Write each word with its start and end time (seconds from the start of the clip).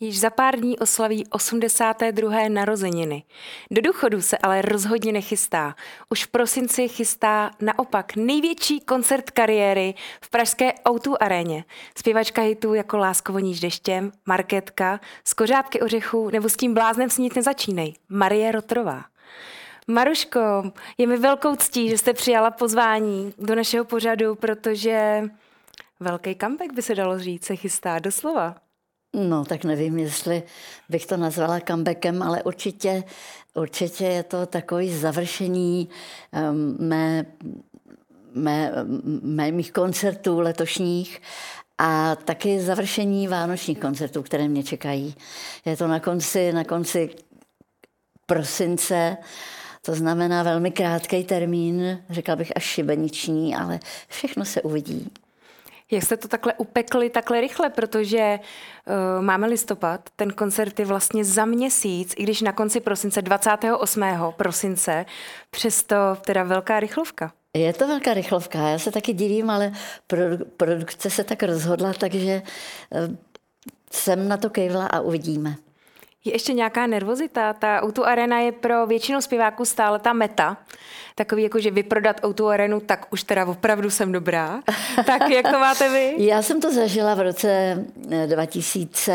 již 0.00 0.20
za 0.20 0.30
pár 0.30 0.56
dní 0.56 0.78
oslaví 0.78 1.26
82. 1.26 2.48
narozeniny. 2.48 3.22
Do 3.70 3.82
důchodu 3.82 4.22
se 4.22 4.38
ale 4.38 4.62
rozhodně 4.62 5.12
nechystá. 5.12 5.74
Už 6.10 6.24
v 6.24 6.28
prosinci 6.28 6.88
chystá 6.88 7.50
naopak 7.60 8.16
největší 8.16 8.80
koncert 8.80 9.30
kariéry 9.30 9.94
v 10.20 10.30
pražské 10.30 10.72
O2 10.84 11.16
aréně. 11.20 11.64
Zpěvačka 11.98 12.42
hitů 12.42 12.74
jako 12.74 12.96
Lásko 12.96 13.32
voníš 13.32 13.60
deštěm, 13.60 14.12
Marketka, 14.26 15.00
z 15.24 15.34
kořápky 15.34 15.80
ořechů 15.80 16.30
nebo 16.30 16.48
s 16.48 16.56
tím 16.56 16.74
bláznem 16.74 17.10
snít 17.10 17.36
nezačínej. 17.36 17.94
Marie 18.08 18.52
Rotrová. 18.52 19.04
Maruško, 19.86 20.40
je 20.98 21.06
mi 21.06 21.16
velkou 21.16 21.56
ctí, 21.56 21.88
že 21.88 21.98
jste 21.98 22.12
přijala 22.12 22.50
pozvání 22.50 23.34
do 23.38 23.54
našeho 23.54 23.84
pořadu, 23.84 24.34
protože 24.34 25.24
velký 26.00 26.36
comeback 26.36 26.72
by 26.72 26.82
se 26.82 26.94
dalo 26.94 27.18
říct, 27.18 27.44
se 27.44 27.56
chystá 27.56 27.98
doslova. 27.98 28.69
No, 29.12 29.44
tak 29.44 29.64
nevím, 29.64 29.98
jestli 29.98 30.42
bych 30.88 31.06
to 31.06 31.16
nazvala 31.16 31.60
comebackem, 31.60 32.22
ale 32.22 32.42
určitě, 32.42 33.04
určitě 33.54 34.04
je 34.04 34.22
to 34.22 34.46
takový 34.46 34.94
završení 34.94 35.88
um, 36.50 36.88
mé, 36.88 37.26
mé, 38.34 38.72
mé, 39.22 39.52
mých 39.52 39.72
koncertů 39.72 40.40
letošních 40.40 41.22
a 41.78 42.16
taky 42.16 42.60
završení 42.60 43.28
vánočních 43.28 43.78
koncertů, 43.78 44.22
které 44.22 44.48
mě 44.48 44.62
čekají. 44.62 45.14
Je 45.64 45.76
to 45.76 45.88
na 45.88 46.00
konci, 46.00 46.52
na 46.52 46.64
konci 46.64 47.10
prosince, 48.26 49.16
to 49.82 49.94
znamená 49.94 50.42
velmi 50.42 50.70
krátký 50.70 51.24
termín, 51.24 52.02
řekla 52.10 52.36
bych 52.36 52.56
až 52.56 52.62
šibeniční, 52.64 53.56
ale 53.56 53.80
všechno 54.08 54.44
se 54.44 54.62
uvidí. 54.62 55.10
Jak 55.90 56.02
jste 56.02 56.16
to 56.16 56.28
takhle 56.28 56.54
upekli 56.54 57.10
takhle 57.10 57.40
rychle, 57.40 57.70
protože 57.70 58.38
uh, 58.38 59.24
máme 59.24 59.46
listopad, 59.46 60.00
ten 60.16 60.30
koncert 60.32 60.78
je 60.78 60.86
vlastně 60.86 61.24
za 61.24 61.44
měsíc, 61.44 62.14
i 62.16 62.22
když 62.22 62.40
na 62.40 62.52
konci 62.52 62.80
prosince, 62.80 63.22
28. 63.22 64.04
prosince, 64.36 65.06
přesto 65.50 65.96
teda 66.26 66.42
velká 66.42 66.80
rychlovka. 66.80 67.32
Je 67.56 67.72
to 67.72 67.88
velká 67.88 68.14
rychlovka, 68.14 68.68
já 68.68 68.78
se 68.78 68.90
taky 68.90 69.12
divím, 69.12 69.50
ale 69.50 69.72
produ- 70.08 70.44
produkce 70.56 71.10
se 71.10 71.24
tak 71.24 71.42
rozhodla, 71.42 71.92
takže 71.92 72.42
uh, 72.90 73.14
jsem 73.92 74.28
na 74.28 74.36
to 74.36 74.50
kejvla 74.50 74.86
a 74.86 75.00
uvidíme. 75.00 75.54
Je 76.24 76.32
ještě 76.32 76.52
nějaká 76.52 76.86
nervozita? 76.86 77.52
Ta 77.52 77.84
Outu 77.84 78.04
Arena 78.04 78.38
je 78.38 78.52
pro 78.52 78.86
většinu 78.86 79.20
zpěváků 79.20 79.64
stále 79.64 79.98
ta 79.98 80.12
meta. 80.12 80.56
Takový 81.14 81.42
jako, 81.42 81.60
že 81.60 81.70
vyprodat 81.70 82.24
Outu 82.24 82.48
Arenu, 82.48 82.80
tak 82.80 83.06
už 83.10 83.22
teda 83.22 83.46
opravdu 83.46 83.90
jsem 83.90 84.12
dobrá. 84.12 84.62
tak 85.06 85.30
jak 85.30 85.50
to 85.50 85.58
máte 85.58 85.88
vy? 85.88 86.14
Já 86.24 86.42
jsem 86.42 86.60
to 86.60 86.72
zažila 86.72 87.14
v 87.14 87.20
roce 87.20 87.84
2000, 88.26 89.12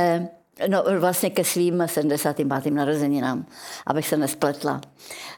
eh, 0.59 0.67
no 0.67 0.83
vlastně 0.99 1.29
ke 1.29 1.43
svým 1.43 1.83
75. 1.85 2.73
narozeninám, 2.73 3.45
abych 3.85 4.07
se 4.07 4.17
nespletla. 4.17 4.81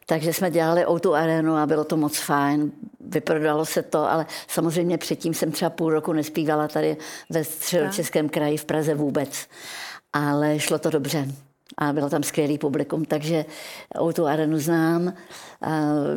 Takže 0.05 0.33
jsme 0.33 0.51
dělali 0.51 0.87
Outu 0.87 1.15
Arenu 1.15 1.55
a 1.55 1.65
bylo 1.65 1.83
to 1.83 1.97
moc 1.97 2.17
fajn. 2.17 2.71
Vyprodalo 2.99 3.65
se 3.65 3.81
to, 3.81 4.11
ale 4.11 4.25
samozřejmě 4.47 4.97
předtím 4.97 5.33
jsem 5.33 5.51
třeba 5.51 5.69
půl 5.69 5.89
roku 5.89 6.13
nespívala 6.13 6.67
tady 6.67 6.97
ve 7.29 7.43
středočeském 7.43 8.29
kraji 8.29 8.57
v 8.57 8.65
Praze 8.65 8.95
vůbec. 8.95 9.47
Ale 10.13 10.59
šlo 10.59 10.79
to 10.79 10.89
dobře 10.89 11.27
a 11.77 11.93
bylo 11.93 12.09
tam 12.09 12.23
skvělý 12.23 12.57
publikum, 12.57 13.05
takže 13.05 13.45
o 13.99 14.13
tu 14.13 14.25
arenu 14.25 14.59
znám, 14.59 15.13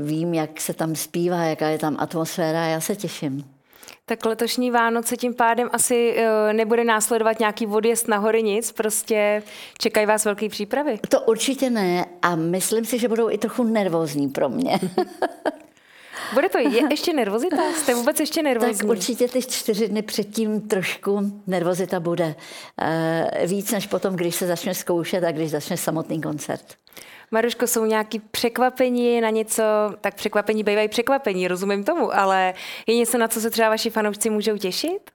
vím, 0.05 0.35
jak 0.35 0.61
se 0.61 0.75
tam 0.75 0.97
zpívá, 0.97 1.45
jaká 1.45 1.69
je 1.69 1.79
tam 1.79 1.97
atmosféra 1.99 2.63
a 2.63 2.67
já 2.67 2.81
se 2.81 2.97
těším. 2.97 3.45
Tak 4.07 4.25
letošní 4.25 4.71
Vánoce 4.71 5.17
tím 5.17 5.35
pádem 5.35 5.69
asi 5.73 6.15
e, 6.17 6.53
nebude 6.53 6.85
následovat 6.85 7.39
nějaký 7.39 7.67
odjezd 7.67 8.09
na 8.09 8.17
hory 8.17 8.43
nic, 8.43 8.73
prostě 8.73 9.43
čekají 9.79 10.07
vás 10.07 10.25
velké 10.25 10.49
přípravy. 10.49 10.99
To 11.09 11.21
určitě 11.21 11.71
ne 11.71 12.07
a 12.23 12.37
myslím 12.37 12.85
si, 12.85 12.99
že 12.99 13.09
budou 13.09 13.31
i 13.31 13.39
trochu 13.39 13.65
nervózní 13.65 14.29
pro 14.29 14.49
mě. 14.49 14.79
Bude 16.35 16.49
to 16.49 16.59
je 16.59 16.83
ještě 16.91 17.13
nervozita? 17.13 17.57
Jste 17.77 17.95
vůbec 17.95 18.21
ještě 18.21 18.43
nervózní? 18.43 18.79
Tak 18.79 18.89
určitě 18.89 19.29
ty 19.29 19.43
čtyři 19.43 19.89
dny 19.89 20.03
předtím 20.03 20.61
trošku 20.61 21.33
nervozita 21.47 22.01
bude. 22.01 22.35
E, 22.83 23.47
víc 23.47 23.71
než 23.73 23.87
potom, 23.87 24.17
když 24.17 24.35
se 24.35 24.47
začne 24.47 24.75
zkoušet 24.75 25.25
a 25.25 25.33
když 25.33 25.51
začne 25.51 25.77
samotný 25.77 26.21
koncert. 26.21 26.65
Maruško, 27.31 27.67
jsou 27.67 27.85
nějaké 27.85 28.19
překvapení 28.31 29.21
na 29.21 29.31
něco, 29.31 29.63
tak 30.01 30.15
překvapení 30.15 30.65
bývají 30.65 30.89
překvapení, 30.89 31.49
rozumím 31.49 31.85
tomu, 31.85 32.17
ale 32.17 32.55
je 32.87 32.97
něco, 32.97 33.19
na 33.19 33.29
co 33.29 33.41
se 33.41 33.51
třeba 33.51 33.69
vaši 33.69 33.91
fanoušci 33.91 34.31
můžou 34.31 34.57
těšit? 34.57 35.11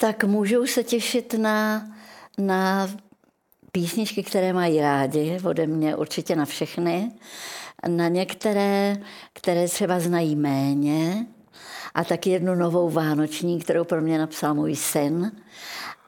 Tak 0.00 0.24
můžou 0.24 0.66
se 0.66 0.84
těšit 0.84 1.34
na, 1.34 1.88
na 2.38 2.90
písničky, 3.72 4.22
které 4.22 4.52
mají 4.52 4.80
rádi, 4.80 5.38
ode 5.44 5.66
mě 5.66 5.96
určitě 5.96 6.36
na 6.36 6.44
všechny 6.44 7.10
na 7.86 8.08
některé, 8.08 8.96
které 9.32 9.68
třeba 9.68 10.00
znají 10.00 10.36
méně, 10.36 11.26
a 11.94 12.04
taky 12.04 12.30
jednu 12.30 12.54
novou 12.54 12.90
vánoční, 12.90 13.60
kterou 13.60 13.84
pro 13.84 14.00
mě 14.00 14.18
napsal 14.18 14.54
můj 14.54 14.76
syn. 14.76 15.32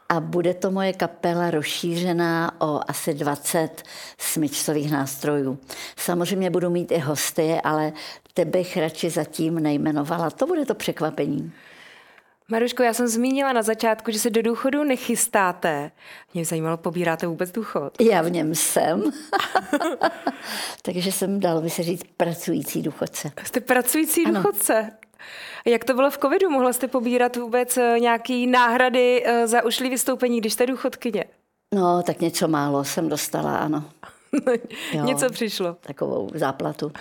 A 0.08 0.20
bude 0.20 0.54
to 0.54 0.70
moje 0.70 0.92
kapela 0.92 1.50
rozšířená 1.50 2.60
o 2.60 2.80
asi 2.88 3.14
20 3.14 3.82
smyčcových 4.18 4.90
nástrojů. 4.90 5.58
Samozřejmě 5.96 6.50
budu 6.50 6.70
mít 6.70 6.92
i 6.92 6.98
hosty, 6.98 7.60
ale 7.64 7.92
ty 8.34 8.44
bych 8.44 8.76
radši 8.76 9.10
zatím 9.10 9.54
nejmenovala. 9.54 10.30
To 10.30 10.46
bude 10.46 10.66
to 10.66 10.74
překvapení. 10.74 11.52
Maruško, 12.50 12.82
já 12.82 12.94
jsem 12.94 13.08
zmínila 13.08 13.52
na 13.52 13.62
začátku, 13.62 14.10
že 14.10 14.18
se 14.18 14.30
do 14.30 14.42
důchodu 14.42 14.84
nechystáte. 14.84 15.90
Mě 16.34 16.44
zajímalo, 16.44 16.76
pobíráte 16.76 17.26
vůbec 17.26 17.52
důchod? 17.52 18.00
Já 18.00 18.22
v 18.22 18.30
něm 18.30 18.54
jsem. 18.54 19.02
Takže 20.82 21.12
jsem, 21.12 21.40
dal 21.40 21.60
by 21.60 21.70
se 21.70 21.82
říct, 21.82 22.02
pracující 22.16 22.82
důchodce. 22.82 23.32
Jste 23.44 23.60
pracující 23.60 24.26
ano. 24.26 24.34
důchodce? 24.34 24.90
Jak 25.64 25.84
to 25.84 25.94
bylo 25.94 26.10
v 26.10 26.18
covidu? 26.18 26.50
Mohla 26.50 26.72
jste 26.72 26.88
pobírat 26.88 27.36
vůbec 27.36 27.76
eh, 27.76 27.96
nějaký 28.00 28.46
náhrady 28.46 29.22
eh, 29.26 29.46
za 29.46 29.64
ušlý 29.64 29.90
vystoupení, 29.90 30.40
když 30.40 30.52
jste 30.52 30.66
důchodkyně? 30.66 31.24
No, 31.74 32.02
tak 32.02 32.20
něco 32.20 32.48
málo 32.48 32.84
jsem 32.84 33.08
dostala, 33.08 33.56
ano. 33.56 33.84
jo, 34.92 35.04
něco 35.04 35.30
přišlo. 35.30 35.76
Takovou 35.80 36.28
záplatu. 36.34 36.92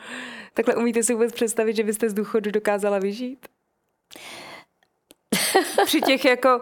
Takhle 0.54 0.76
umíte 0.76 1.02
si 1.02 1.14
vůbec 1.14 1.32
představit, 1.32 1.76
že 1.76 1.84
byste 1.84 2.10
z 2.10 2.14
důchodu 2.14 2.50
dokázala 2.50 2.98
vyžít? 2.98 3.46
Při 5.86 6.00
těch 6.00 6.24
jako 6.24 6.60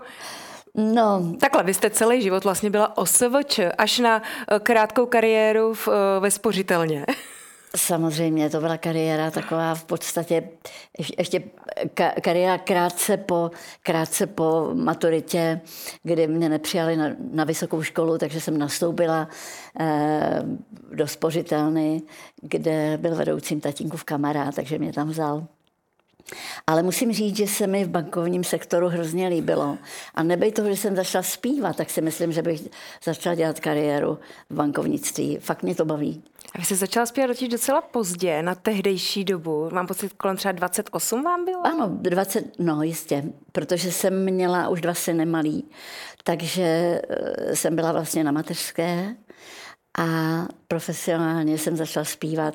No. 0.76 1.34
Takhle, 1.40 1.62
vy 1.62 1.74
jste 1.74 1.90
celý 1.90 2.22
život 2.22 2.44
vlastně 2.44 2.70
byla 2.70 2.98
OSVČ, 2.98 3.60
až 3.78 3.98
na 3.98 4.22
eh, 4.22 4.58
krátkou 4.58 5.06
kariéru 5.06 5.74
v, 5.74 5.88
eh, 5.88 6.20
ve 6.20 6.30
spořitelně. 6.30 7.06
Samozřejmě, 7.76 8.50
to 8.50 8.60
byla 8.60 8.76
kariéra 8.76 9.30
taková 9.30 9.74
v 9.74 9.84
podstatě, 9.84 10.48
ještě 11.18 11.42
kariéra 12.22 12.58
krátce 12.58 13.16
po, 13.16 13.50
krátce 13.82 14.26
po 14.26 14.70
maturitě, 14.74 15.60
kdy 16.02 16.26
mě 16.26 16.48
nepřijali 16.48 16.96
na, 16.96 17.08
na 17.32 17.44
vysokou 17.44 17.82
školu, 17.82 18.18
takže 18.18 18.40
jsem 18.40 18.58
nastoupila 18.58 19.28
eh, 19.80 20.42
do 20.94 21.06
spořitelny, 21.06 22.02
kde 22.42 22.98
byl 23.00 23.14
vedoucím 23.14 23.60
tatínkův 23.60 24.04
kamarád, 24.04 24.54
takže 24.54 24.78
mě 24.78 24.92
tam 24.92 25.08
vzal. 25.08 25.46
Ale 26.66 26.82
musím 26.82 27.12
říct, 27.12 27.36
že 27.36 27.46
se 27.46 27.66
mi 27.66 27.84
v 27.84 27.88
bankovním 27.88 28.44
sektoru 28.44 28.88
hrozně 28.88 29.28
líbilo. 29.28 29.78
A 30.14 30.22
nebej 30.22 30.52
toho, 30.52 30.68
že 30.68 30.76
jsem 30.76 30.96
začala 30.96 31.22
zpívat, 31.22 31.76
tak 31.76 31.90
si 31.90 32.00
myslím, 32.00 32.32
že 32.32 32.42
bych 32.42 32.68
začala 33.04 33.34
dělat 33.34 33.60
kariéru 33.60 34.18
v 34.50 34.54
bankovnictví. 34.54 35.38
Fakt 35.40 35.62
mě 35.62 35.74
to 35.74 35.84
baví. 35.84 36.22
A 36.54 36.58
vy 36.58 36.64
jste 36.64 36.74
začala 36.74 37.06
zpívat 37.06 37.30
totiž 37.30 37.48
docela 37.48 37.80
pozdě, 37.80 38.42
na 38.42 38.54
tehdejší 38.54 39.24
dobu. 39.24 39.68
Mám 39.72 39.86
pocit, 39.86 40.12
kolem 40.12 40.36
třeba 40.36 40.52
28 40.52 41.22
vám 41.22 41.44
bylo? 41.44 41.66
Ano, 41.66 41.88
20, 42.00 42.58
no 42.58 42.82
jistě, 42.82 43.24
protože 43.52 43.92
jsem 43.92 44.24
měla 44.24 44.68
už 44.68 44.80
dva 44.80 44.94
syny 44.94 45.26
malý, 45.26 45.70
takže 46.24 46.62
eh, 47.08 47.56
jsem 47.56 47.76
byla 47.76 47.92
vlastně 47.92 48.24
na 48.24 48.32
mateřské 48.32 49.16
a 49.98 50.04
profesionálně 50.68 51.58
jsem 51.58 51.76
začala 51.76 52.04
zpívat 52.04 52.54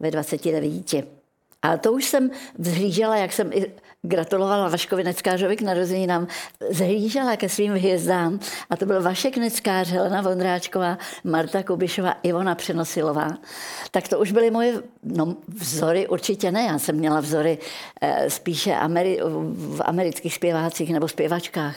ve 0.00 0.10
29. 0.10 1.17
A 1.62 1.76
to 1.76 1.92
už 1.92 2.04
jsem 2.04 2.30
vzhlížela, 2.58 3.16
jak 3.16 3.32
jsem 3.32 3.52
i 3.52 3.72
gratulovala 4.02 4.68
Vaškovi 4.68 5.04
Neckářovi 5.04 5.56
k 5.56 5.62
narozeninám, 5.62 6.26
zhlížela 6.70 7.36
ke 7.36 7.48
svým 7.48 7.72
hvězdám. 7.72 8.40
A 8.70 8.76
to 8.76 8.86
byl 8.86 9.02
Vašek 9.02 9.36
Neckář, 9.36 9.88
Helena 9.88 10.22
Vondráčková, 10.22 10.98
Marta 11.24 11.62
Kubišová, 11.62 12.12
Ivona 12.22 12.54
Přenosilová. 12.54 13.38
Tak 13.90 14.08
to 14.08 14.18
už 14.18 14.32
byly 14.32 14.50
moje 14.50 14.82
no, 15.02 15.36
vzory, 15.48 16.08
určitě 16.08 16.52
ne. 16.52 16.62
Já 16.62 16.78
jsem 16.78 16.96
měla 16.96 17.20
vzory 17.20 17.58
eh, 18.00 18.30
spíše 18.30 18.70
Ameri- 18.70 19.20
v 19.76 19.82
amerických 19.84 20.34
zpěvácích 20.34 20.92
nebo 20.92 21.08
zpěvačkách. 21.08 21.76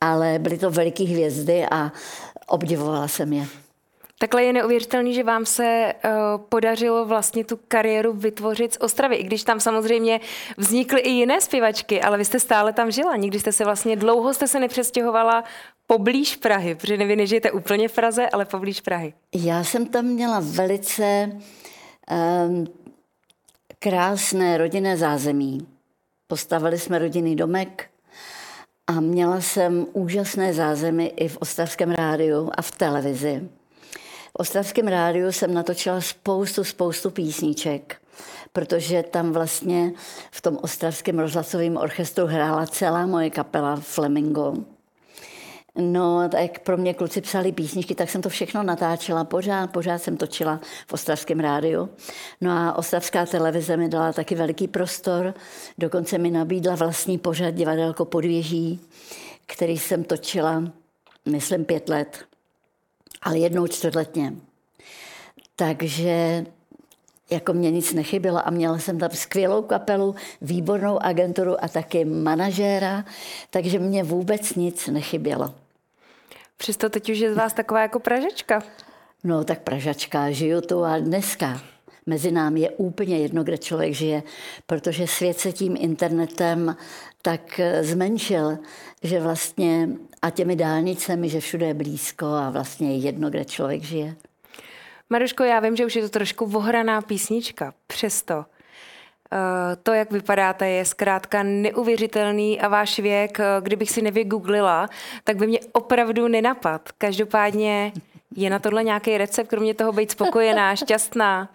Ale 0.00 0.38
byly 0.38 0.58
to 0.58 0.70
veliké 0.70 1.04
hvězdy 1.04 1.66
a 1.70 1.92
obdivovala 2.46 3.08
jsem 3.08 3.32
je. 3.32 3.63
Takhle 4.18 4.44
je 4.44 4.52
neuvěřitelný, 4.52 5.14
že 5.14 5.22
vám 5.22 5.46
se 5.46 5.94
uh, 6.04 6.10
podařilo 6.48 7.04
vlastně 7.04 7.44
tu 7.44 7.58
kariéru 7.68 8.12
vytvořit 8.12 8.74
z 8.74 8.76
Ostravy, 8.80 9.16
i 9.16 9.22
když 9.22 9.42
tam 9.42 9.60
samozřejmě 9.60 10.20
vznikly 10.56 11.00
i 11.00 11.10
jiné 11.10 11.40
zpěvačky, 11.40 12.02
ale 12.02 12.18
vy 12.18 12.24
jste 12.24 12.40
stále 12.40 12.72
tam 12.72 12.90
žila. 12.90 13.16
Nikdy 13.16 13.40
jste 13.40 13.52
se 13.52 13.64
vlastně 13.64 13.96
dlouho 13.96 14.34
jste 14.34 14.48
se 14.48 14.60
nepřestěhovala 14.60 15.44
poblíž 15.86 16.36
Prahy, 16.36 16.74
protože 16.74 16.96
nevy 16.96 17.16
nežijete 17.16 17.50
úplně 17.50 17.88
v 17.88 17.92
Praze, 17.92 18.28
ale 18.30 18.44
poblíž 18.44 18.80
Prahy. 18.80 19.14
Já 19.34 19.64
jsem 19.64 19.86
tam 19.86 20.04
měla 20.04 20.40
velice 20.42 21.30
um, 21.30 22.66
krásné 23.78 24.58
rodinné 24.58 24.96
zázemí. 24.96 25.66
Postavili 26.26 26.78
jsme 26.78 26.98
rodinný 26.98 27.36
domek 27.36 27.90
a 28.86 29.00
měla 29.00 29.40
jsem 29.40 29.86
úžasné 29.92 30.54
zázemí 30.54 31.08
i 31.08 31.28
v 31.28 31.36
Ostravském 31.36 31.90
rádiu 31.90 32.50
a 32.54 32.62
v 32.62 32.70
televizi. 32.70 33.48
Ostravském 34.38 34.88
rádiu 34.88 35.32
jsem 35.32 35.54
natočila 35.54 36.00
spoustu, 36.00 36.64
spoustu 36.64 37.10
písniček, 37.10 37.96
protože 38.52 39.02
tam 39.02 39.32
vlastně 39.32 39.92
v 40.30 40.40
tom 40.40 40.58
Ostravském 40.62 41.18
rozhlasovém 41.18 41.76
orchestru 41.76 42.26
hrála 42.26 42.66
celá 42.66 43.06
moje 43.06 43.30
kapela 43.30 43.76
Flamingo. 43.76 44.54
No, 45.78 46.28
tak 46.28 46.58
pro 46.58 46.76
mě 46.76 46.94
kluci 46.94 47.20
psali 47.20 47.52
písničky, 47.52 47.94
tak 47.94 48.10
jsem 48.10 48.22
to 48.22 48.28
všechno 48.28 48.62
natáčela, 48.62 49.24
pořád, 49.24 49.70
pořád 49.70 49.98
jsem 49.98 50.16
točila 50.16 50.60
v 50.86 50.92
Ostravském 50.92 51.40
rádiu. 51.40 51.88
No 52.40 52.50
a 52.50 52.78
Ostravská 52.78 53.26
televize 53.26 53.76
mi 53.76 53.88
dala 53.88 54.12
taky 54.12 54.34
veliký 54.34 54.68
prostor, 54.68 55.34
dokonce 55.78 56.18
mi 56.18 56.30
nabídla 56.30 56.74
vlastní 56.74 57.18
pořad 57.18 57.50
divadelko 57.50 58.04
podvěží, 58.04 58.80
který 59.46 59.78
jsem 59.78 60.04
točila, 60.04 60.64
myslím, 61.26 61.64
pět 61.64 61.88
let, 61.88 62.24
ale 63.22 63.38
jednou 63.38 63.66
čtvrtletně. 63.66 64.32
Takže 65.56 66.46
jako 67.30 67.52
mě 67.52 67.70
nic 67.70 67.92
nechybělo 67.92 68.46
a 68.46 68.50
měla 68.50 68.78
jsem 68.78 68.98
tam 68.98 69.10
skvělou 69.10 69.62
kapelu, 69.62 70.14
výbornou 70.40 71.02
agenturu 71.02 71.64
a 71.64 71.68
taky 71.68 72.04
manažéra, 72.04 73.04
takže 73.50 73.78
mě 73.78 74.02
vůbec 74.04 74.54
nic 74.54 74.86
nechybělo. 74.86 75.54
Přesto 76.56 76.90
teď 76.90 77.10
už 77.10 77.18
je 77.18 77.34
z 77.34 77.36
vás 77.36 77.52
taková 77.52 77.80
jako 77.80 78.00
pražečka. 78.00 78.62
No 79.24 79.44
tak 79.44 79.60
pražačka, 79.60 80.30
žiju 80.30 80.60
tu 80.60 80.84
a 80.84 80.98
dneska. 80.98 81.73
Mezi 82.06 82.30
námi 82.32 82.60
je 82.60 82.70
úplně 82.70 83.18
jedno, 83.18 83.44
kde 83.44 83.58
člověk 83.58 83.94
žije, 83.94 84.22
protože 84.66 85.06
svět 85.06 85.38
se 85.38 85.52
tím 85.52 85.76
internetem 85.78 86.76
tak 87.22 87.60
zmenšil, 87.80 88.58
že 89.02 89.20
vlastně 89.20 89.88
a 90.22 90.30
těmi 90.30 90.56
dálnicemi, 90.56 91.28
že 91.28 91.40
všude 91.40 91.66
je 91.66 91.74
blízko 91.74 92.26
a 92.26 92.50
vlastně 92.50 92.90
je 92.90 92.96
jedno, 92.96 93.30
kde 93.30 93.44
člověk 93.44 93.82
žije. 93.82 94.16
Maruško, 95.10 95.44
já 95.44 95.60
vím, 95.60 95.76
že 95.76 95.86
už 95.86 95.96
je 95.96 96.02
to 96.02 96.08
trošku 96.08 96.46
vohraná 96.46 97.00
písnička, 97.00 97.74
přesto 97.86 98.44
Eh, 99.34 99.76
to, 99.82 99.92
jak 99.92 100.12
vypadáte, 100.12 100.68
je 100.68 100.84
zkrátka 100.84 101.42
neuvěřitelný 101.42 102.60
a 102.60 102.68
váš 102.68 102.98
věk, 102.98 103.40
eh, 103.40 103.44
kdybych 103.60 103.90
si 103.90 104.02
nevygooglila, 104.02 104.88
tak 105.24 105.36
by 105.36 105.46
mě 105.46 105.60
opravdu 105.72 106.28
nenapad. 106.28 106.92
Každopádně 106.98 107.92
je 108.36 108.50
na 108.50 108.58
tohle 108.58 108.84
nějaký 108.84 109.18
recept, 109.18 109.48
kromě 109.48 109.74
toho 109.74 109.92
být 109.92 110.10
spokojená, 110.10 110.76
šťastná? 110.84 111.48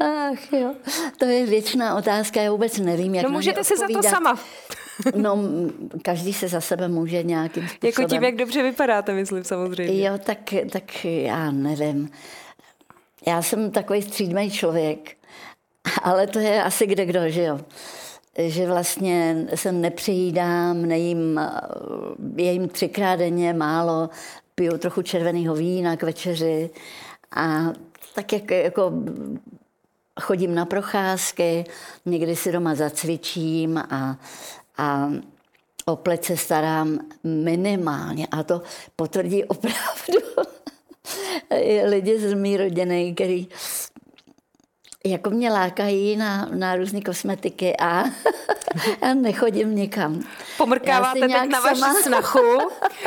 Ach 0.00 0.52
jo, 0.52 0.74
to 1.18 1.24
je 1.24 1.46
věčná 1.46 1.96
otázka, 1.96 2.42
já 2.42 2.50
vůbec 2.50 2.78
nevím, 2.78 3.14
jak 3.14 3.24
No 3.24 3.30
můžete 3.30 3.64
si 3.64 3.76
za 3.76 3.86
to 3.92 4.02
sama. 4.02 4.38
No, 5.14 5.38
každý 6.02 6.32
se 6.32 6.48
za 6.48 6.60
sebe 6.60 6.88
může 6.88 7.22
nějakým 7.22 7.68
způsobem. 7.68 7.88
Jako 7.88 8.04
tím, 8.04 8.24
jak 8.24 8.36
dobře 8.36 8.62
vypadáte, 8.62 9.12
myslím 9.12 9.44
samozřejmě. 9.44 10.04
Jo, 10.04 10.18
tak, 10.18 10.38
tak 10.72 11.04
já 11.04 11.50
nevím. 11.50 12.10
Já 13.26 13.42
jsem 13.42 13.70
takový 13.70 14.02
střídmý 14.02 14.50
člověk 14.50 15.16
ale 16.02 16.26
to 16.26 16.38
je 16.38 16.62
asi 16.62 16.86
kde 16.86 17.06
kdo, 17.06 17.30
že 17.30 17.42
jo. 17.42 17.60
Že 18.38 18.66
vlastně 18.66 19.46
se 19.54 19.72
nepřejídám, 19.72 20.82
nejím, 20.82 21.40
jejím 22.36 22.68
třikrát 22.68 23.16
denně 23.16 23.52
málo, 23.52 24.10
piju 24.56 24.78
trochu 24.78 25.02
červeného 25.02 25.54
vína 25.54 25.96
k 25.96 26.02
večeři 26.02 26.70
a 27.36 27.72
tak 28.14 28.32
jak, 28.32 28.50
jako 28.50 28.92
chodím 30.20 30.54
na 30.54 30.64
procházky, 30.64 31.64
někdy 32.06 32.36
si 32.36 32.52
doma 32.52 32.74
zacvičím 32.74 33.78
a, 33.78 34.18
a 34.78 35.10
o 35.84 35.96
plece 35.96 36.36
starám 36.36 36.98
minimálně 37.24 38.26
a 38.26 38.42
to 38.42 38.62
potvrdí 38.96 39.44
opravdu 39.44 40.18
lidi 41.84 42.20
z 42.20 42.34
mý 42.34 42.56
rodiny, 42.56 43.14
který 43.14 43.48
jako 45.06 45.30
mě 45.30 45.50
lákají 45.50 46.16
na, 46.16 46.48
na 46.54 46.76
různé 46.76 47.00
kosmetiky 47.00 47.76
a, 47.76 48.04
a 49.02 49.14
nechodím 49.14 49.74
nikam. 49.74 50.20
Pomrkáváte 50.56 51.20
teď 51.20 51.48
na 51.50 51.60
vaši 51.60 51.80
sama... 51.80 52.00
snachu, 52.02 52.58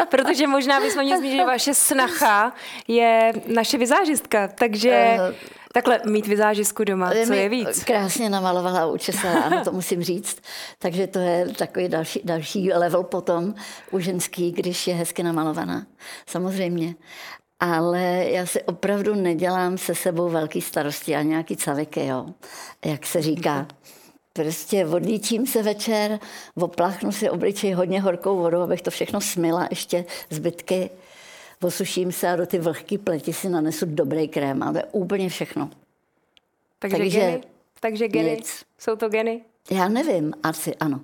protože 0.09 0.47
možná 0.47 0.79
bychom 0.79 1.03
měli 1.03 1.19
zmínit, 1.19 1.37
že 1.37 1.45
vaše 1.45 1.73
snacha 1.73 2.53
je 2.87 3.33
naše 3.47 3.77
vizážistka, 3.77 4.47
takže 4.47 5.17
uh, 5.29 5.35
takhle 5.73 6.01
mít 6.05 6.27
vizážistku 6.27 6.83
doma, 6.83 7.11
co 7.25 7.33
je 7.33 7.49
víc? 7.49 7.83
Krásně 7.83 8.29
namalovala 8.29 8.81
a 8.81 8.85
učesala, 8.85 9.39
ano, 9.39 9.63
to 9.63 9.71
musím 9.71 10.03
říct. 10.03 10.37
Takže 10.79 11.07
to 11.07 11.19
je 11.19 11.47
takový 11.57 11.89
další, 11.89 12.21
další 12.23 12.73
level 12.73 13.03
potom 13.03 13.55
u 13.91 13.99
ženský, 13.99 14.51
když 14.51 14.87
je 14.87 14.93
hezky 14.95 15.23
namalovaná. 15.23 15.85
Samozřejmě 16.25 16.95
ale 17.59 18.25
já 18.29 18.45
si 18.45 18.63
opravdu 18.63 19.15
nedělám 19.15 19.77
se 19.77 19.95
sebou 19.95 20.29
velký 20.29 20.61
starosti 20.61 21.15
a 21.15 21.21
nějaký 21.21 21.55
caviky, 21.55 22.05
jo, 22.05 22.25
jak 22.85 23.05
se 23.05 23.21
říká. 23.21 23.67
Prostě 24.33 24.85
odlíčím 24.85 25.47
se 25.47 25.63
večer, 25.63 26.19
opláchnu 26.55 27.11
si 27.11 27.29
obličej 27.29 27.73
hodně 27.73 28.01
horkou 28.01 28.37
vodou, 28.37 28.61
abych 28.61 28.81
to 28.81 28.91
všechno 28.91 29.21
smila, 29.21 29.67
ještě 29.69 30.05
zbytky, 30.29 30.89
osuším 31.61 32.11
se 32.11 32.29
a 32.29 32.35
do 32.35 32.45
ty 32.45 32.59
vlhký 32.59 32.97
pleti 32.97 33.33
si 33.33 33.49
nanesu 33.49 33.85
dobrý 33.85 34.27
krém 34.27 34.63
a 34.63 34.71
to 34.71 34.77
je 34.77 34.83
úplně 34.91 35.29
všechno. 35.29 35.69
Takže, 36.79 36.97
Takže 36.97 37.19
geny? 37.19 37.41
Takže 37.79 38.07
geny? 38.07 38.31
Nic. 38.31 38.65
Jsou 38.77 38.95
to 38.95 39.09
geny? 39.09 39.41
Já 39.71 39.89
nevím, 39.89 40.33
asi 40.43 40.75
ano. 40.75 41.01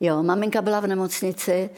Jo, 0.00 0.22
maminka 0.22 0.62
byla 0.62 0.80
v 0.80 0.86
nemocnici, 0.86 1.70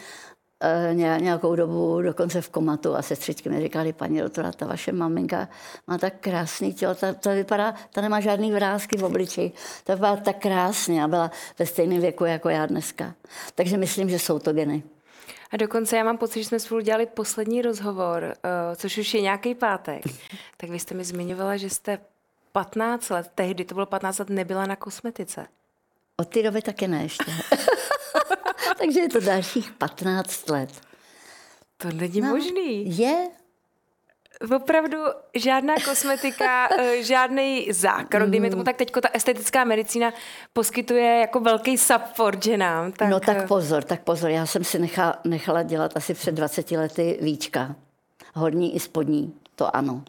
nějakou 0.93 1.57
dobu 1.57 2.03
dokonce 2.03 2.41
v 2.41 2.49
komatu 2.49 2.95
a 2.97 3.03
sestřičky 3.03 3.49
mi 3.49 3.63
říkali, 3.63 3.93
paní 3.93 4.21
doktora, 4.21 4.53
ta 4.53 4.67
vaše 4.67 4.93
maminka 4.93 5.49
má 5.87 5.99
tak 5.99 6.15
krásný 6.21 6.75
tělo, 6.75 6.95
ta, 6.95 7.13
ta 7.13 7.33
vypadá, 7.33 7.75
ta 7.93 8.01
nemá 8.01 8.21
žádný 8.21 8.53
vrázky 8.53 8.97
v 8.97 9.05
obličeji, 9.05 9.53
ta 9.85 9.95
vypadá 9.95 10.17
tak 10.17 10.39
krásně 10.39 11.05
a 11.05 11.09
byla 11.09 11.31
ve 11.59 11.67
stejném 11.67 12.01
věku 12.01 12.25
jako 12.25 12.49
já 12.49 12.67
dneska. 12.67 13.15
Takže 13.55 13.77
myslím, 13.77 14.11
že 14.11 14.19
jsou 14.19 14.39
to 14.39 14.53
geny. 14.53 14.83
A 15.51 15.57
dokonce 15.57 15.97
já 15.97 16.05
mám 16.05 16.19
pocit, 16.19 16.43
že 16.43 16.49
jsme 16.49 16.61
spolu 16.61 16.81
dělali 16.81 17.07
poslední 17.07 17.63
rozhovor, 17.63 18.23
uh, 18.25 18.75
což 18.77 18.99
už 18.99 19.15
je 19.15 19.21
nějaký 19.21 19.55
pátek. 19.55 20.03
Tak 20.57 20.71
vy 20.71 20.79
jste 20.79 20.95
mi 20.95 21.05
zmiňovala, 21.05 21.57
že 21.57 21.71
jste 21.71 21.99
15 22.53 23.11
let, 23.11 23.31
tehdy 23.35 23.65
to 23.65 23.75
bylo 23.75 23.87
15 23.87 24.19
let, 24.19 24.31
nebyla 24.31 24.67
na 24.67 24.77
kosmetice. 24.77 25.47
Od 26.17 26.29
té 26.29 26.43
doby 26.43 26.63
taky 26.63 26.89
ne 26.89 27.03
ještě. 27.03 27.33
Takže 28.79 29.01
je 29.01 29.09
to 29.09 29.21
dalších 29.21 29.73
15 29.73 30.51
let. 30.51 30.71
To 31.77 31.89
není 31.91 32.21
no, 32.21 32.29
možný. 32.29 32.99
Je. 32.99 33.29
Opravdu 34.57 34.99
žádná 35.35 35.75
kosmetika, 35.85 36.69
eh, 36.79 37.03
žádný 37.03 37.69
zákrok, 37.73 38.31
dejme 38.31 38.51
tomu 38.51 38.65
tak 38.65 38.77
teďko 38.77 39.01
ta 39.01 39.09
estetická 39.13 39.65
medicína 39.65 40.13
poskytuje 40.53 41.19
jako 41.21 41.41
velký 41.41 41.79
support 41.79 42.43
ženám. 42.45 42.93
Tak... 42.93 43.09
No 43.11 43.21
tak 43.21 43.37
eh, 43.37 43.47
pozor, 43.47 43.83
tak 43.83 44.01
pozor, 44.03 44.31
já 44.31 44.47
jsem 44.47 44.65
si 44.65 44.79
nechala, 44.79 45.21
nechala 45.25 45.63
dělat 45.63 45.97
asi 45.97 46.15
před 46.15 46.35
20 46.35 46.71
lety 46.71 47.19
víčka. 47.21 47.75
Horní 48.35 48.77
i 48.77 48.81
spodní, 48.81 49.35
to 49.55 49.77
ano. 49.77 50.03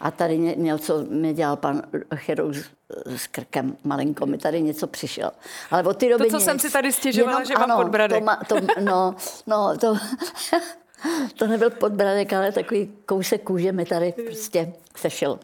A 0.00 0.10
tady 0.10 0.38
něco 0.38 1.04
mi 1.08 1.34
dělal 1.34 1.56
pan 1.56 1.82
chirurg 2.14 2.56
s 3.06 3.26
krkem, 3.26 3.76
malinko 3.84 4.26
mi 4.26 4.38
tady 4.38 4.62
něco 4.62 4.86
přišel. 4.86 5.30
Ale 5.70 5.82
od 5.82 5.96
té 5.96 6.08
doby 6.08 6.24
To, 6.24 6.30
co 6.30 6.36
nic. 6.36 6.44
jsem 6.44 6.58
si 6.58 6.70
tady 6.70 6.92
stěžovala, 6.92 7.32
jenom, 7.32 7.44
že 7.44 7.54
mám 7.54 7.70
ano, 7.70 7.82
podbradek. 7.82 8.18
To, 8.18 8.24
ma, 8.24 8.36
to, 8.48 8.56
no, 8.80 9.14
no, 9.46 9.76
to, 9.80 9.96
to 11.38 11.46
nebyl 11.46 11.70
podbradek, 11.70 12.32
ale 12.32 12.52
takový 12.52 12.92
kousek 13.06 13.42
kůže 13.42 13.72
mi 13.72 13.84
tady 13.84 14.14
prostě 14.26 14.72
sešel. 14.96 15.38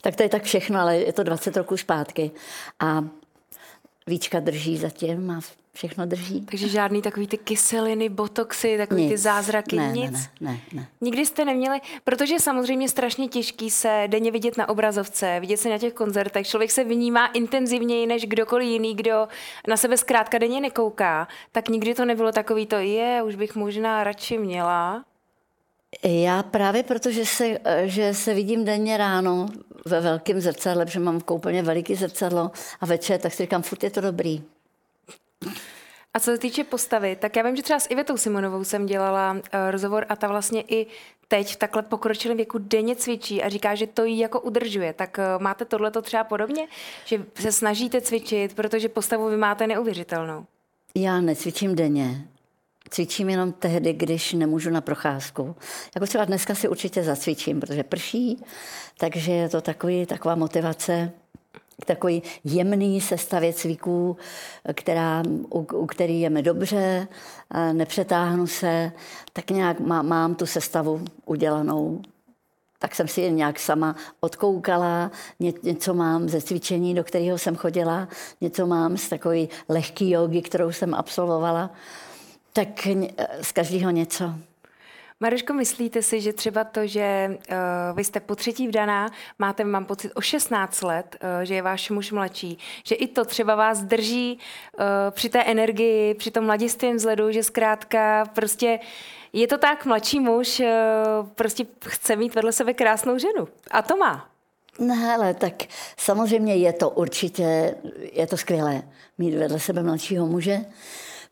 Tak 0.00 0.16
to 0.16 0.22
je 0.22 0.28
tak 0.28 0.42
všechno, 0.42 0.80
ale 0.80 0.96
je 0.96 1.12
to 1.12 1.22
20 1.22 1.56
roků 1.56 1.76
zpátky. 1.76 2.30
A 2.80 3.04
Víčka 4.06 4.40
drží 4.40 4.76
zatím 4.76 5.30
a 5.30 5.40
všechno 5.74 6.06
drží. 6.06 6.40
Takže 6.40 6.68
žádný 6.68 7.02
takový 7.02 7.26
ty 7.26 7.38
kyseliny, 7.38 8.08
botoxy, 8.08 8.78
takový 8.78 9.02
nic. 9.02 9.10
ty 9.10 9.18
zázraky, 9.18 9.76
ne, 9.76 9.92
nic? 9.92 10.12
Ne, 10.12 10.50
ne, 10.50 10.60
ne. 10.72 10.86
Nikdy 11.00 11.26
jste 11.26 11.44
neměli, 11.44 11.80
protože 12.04 12.34
je 12.34 12.40
samozřejmě 12.40 12.88
strašně 12.88 13.28
těžký 13.28 13.70
se 13.70 14.04
denně 14.06 14.30
vidět 14.30 14.56
na 14.56 14.68
obrazovce, 14.68 15.40
vidět 15.40 15.56
se 15.56 15.70
na 15.70 15.78
těch 15.78 15.92
koncertech. 15.92 16.46
Člověk 16.46 16.70
se 16.70 16.84
vnímá 16.84 17.26
intenzivněji 17.26 18.06
než 18.06 18.26
kdokoliv 18.26 18.68
jiný, 18.68 18.94
kdo 18.94 19.28
na 19.68 19.76
sebe 19.76 19.96
zkrátka 19.96 20.38
denně 20.38 20.60
nekouká. 20.60 21.28
Tak 21.52 21.68
nikdy 21.68 21.94
to 21.94 22.04
nebylo 22.04 22.32
takový 22.32 22.66
to, 22.66 22.76
je, 22.76 23.22
už 23.22 23.34
bych 23.34 23.54
možná 23.54 24.04
radši 24.04 24.38
měla. 24.38 25.04
Já 26.04 26.42
právě 26.42 26.82
protože 26.82 27.26
se, 27.26 27.58
že 27.84 28.14
se 28.14 28.34
vidím 28.34 28.64
denně 28.64 28.96
ráno 28.96 29.46
ve 29.86 30.00
velkém 30.00 30.40
zrcadle, 30.40 30.84
protože 30.86 31.00
mám 31.00 31.20
koupelně 31.20 31.62
veliký 31.62 31.94
zrcadlo 31.94 32.50
a 32.80 32.86
večer, 32.86 33.20
tak 33.20 33.32
si 33.32 33.42
říkám, 33.42 33.62
furt 33.62 33.84
je 33.84 33.90
to 33.90 34.00
dobrý. 34.00 34.42
A 36.14 36.20
co 36.20 36.24
se 36.24 36.38
týče 36.38 36.64
postavy, 36.64 37.16
tak 37.16 37.36
já 37.36 37.42
vím, 37.42 37.56
že 37.56 37.62
třeba 37.62 37.80
s 37.80 37.90
Ivetou 37.90 38.16
Simonovou 38.16 38.64
jsem 38.64 38.86
dělala 38.86 39.32
uh, 39.32 39.40
rozhovor 39.70 40.06
a 40.08 40.16
ta 40.16 40.28
vlastně 40.28 40.64
i 40.68 40.86
teď 41.28 41.52
v 41.52 41.56
takhle 41.56 41.82
pokročilém 41.82 42.36
věku 42.36 42.58
denně 42.58 42.96
cvičí 42.96 43.42
a 43.42 43.48
říká, 43.48 43.74
že 43.74 43.86
to 43.86 44.04
jí 44.04 44.18
jako 44.18 44.40
udržuje. 44.40 44.92
Tak 44.92 45.18
uh, 45.18 45.42
máte 45.42 45.64
tohleto 45.64 46.02
třeba 46.02 46.24
podobně? 46.24 46.66
Že 47.04 47.24
se 47.34 47.52
snažíte 47.52 48.00
cvičit, 48.00 48.54
protože 48.54 48.88
postavu 48.88 49.28
vy 49.28 49.36
máte 49.36 49.66
neuvěřitelnou. 49.66 50.46
Já 50.94 51.20
necvičím 51.20 51.74
denně. 51.74 52.26
Cvičím 52.92 53.30
jenom 53.30 53.52
tehdy, 53.52 53.92
když 53.92 54.32
nemůžu 54.32 54.70
na 54.70 54.80
procházku. 54.80 55.56
Jako 55.94 56.06
třeba 56.06 56.24
dneska 56.24 56.54
si 56.54 56.68
určitě 56.68 57.02
zacvičím, 57.02 57.60
protože 57.60 57.82
prší, 57.82 58.44
takže 58.98 59.32
je 59.32 59.48
to 59.48 59.60
takový, 59.60 60.06
taková 60.06 60.34
motivace 60.34 61.12
takový 61.86 62.22
jemný 62.44 63.00
sestavě 63.00 63.52
cviků, 63.52 64.16
která, 64.74 65.22
u, 65.50 65.58
u 65.58 65.86
který 65.86 66.20
je 66.20 66.30
mi 66.30 66.42
dobře, 66.42 67.08
nepřetáhnu 67.72 68.46
se, 68.46 68.92
tak 69.32 69.50
nějak 69.50 69.80
má, 69.80 70.02
mám 70.02 70.34
tu 70.34 70.46
sestavu 70.46 71.04
udělanou. 71.26 72.02
Tak 72.78 72.94
jsem 72.94 73.08
si 73.08 73.20
je 73.20 73.30
nějak 73.30 73.58
sama 73.58 73.96
odkoukala, 74.20 75.10
ně, 75.40 75.52
něco 75.62 75.94
mám 75.94 76.28
ze 76.28 76.40
cvičení, 76.40 76.94
do 76.94 77.04
kterého 77.04 77.38
jsem 77.38 77.56
chodila, 77.56 78.08
něco 78.40 78.66
mám 78.66 78.96
z 78.96 79.08
takové 79.08 79.46
lehké 79.68 80.08
jogy, 80.08 80.42
kterou 80.42 80.72
jsem 80.72 80.94
absolvovala. 80.94 81.70
Tak 82.52 82.88
z 83.42 83.52
každého 83.52 83.90
něco. 83.90 84.34
Maruško, 85.22 85.52
myslíte 85.52 86.02
si, 86.02 86.20
že 86.20 86.32
třeba 86.32 86.64
to, 86.64 86.86
že 86.86 87.28
uh, 87.30 87.96
vy 87.96 88.04
jste 88.04 88.20
po 88.20 88.34
třetí 88.34 88.68
vdaná, 88.68 89.10
máte, 89.38 89.64
mám 89.64 89.84
pocit, 89.84 90.12
o 90.14 90.20
16 90.20 90.82
let, 90.82 91.16
uh, 91.22 91.44
že 91.44 91.54
je 91.54 91.62
váš 91.62 91.90
muž 91.90 92.12
mladší, 92.12 92.58
že 92.84 92.94
i 92.94 93.06
to 93.06 93.24
třeba 93.24 93.54
vás 93.54 93.82
drží 93.82 94.38
uh, 94.38 94.84
při 95.10 95.28
té 95.28 95.42
energii, 95.42 96.14
při 96.14 96.30
tom 96.30 96.44
mladistvém 96.44 96.96
vzhledu, 96.96 97.32
že 97.32 97.42
zkrátka 97.42 98.24
prostě 98.32 98.78
je 99.32 99.46
to 99.46 99.58
tak, 99.58 99.86
mladší 99.86 100.20
muž 100.20 100.60
uh, 100.60 100.66
prostě 101.34 101.66
chce 101.86 102.16
mít 102.16 102.34
vedle 102.34 102.52
sebe 102.52 102.74
krásnou 102.74 103.18
ženu. 103.18 103.48
A 103.70 103.82
to 103.82 103.96
má. 103.96 104.28
No 104.78 104.94
hele, 104.94 105.34
tak 105.34 105.54
samozřejmě 105.96 106.56
je 106.56 106.72
to 106.72 106.90
určitě, 106.90 107.74
je 108.12 108.26
to 108.26 108.36
skvělé 108.36 108.82
mít 109.18 109.34
vedle 109.34 109.60
sebe 109.60 109.82
mladšího 109.82 110.26
muže 110.26 110.60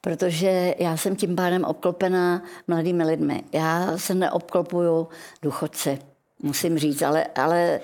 protože 0.00 0.74
já 0.78 0.96
jsem 0.96 1.16
tím 1.16 1.36
pádem 1.36 1.64
obklopená 1.64 2.42
mladými 2.68 3.04
lidmi. 3.04 3.42
Já 3.52 3.98
se 3.98 4.14
neobklopuju 4.14 5.08
důchodci, 5.42 5.98
musím 6.42 6.78
říct, 6.78 7.02
ale, 7.02 7.26
ale 7.34 7.80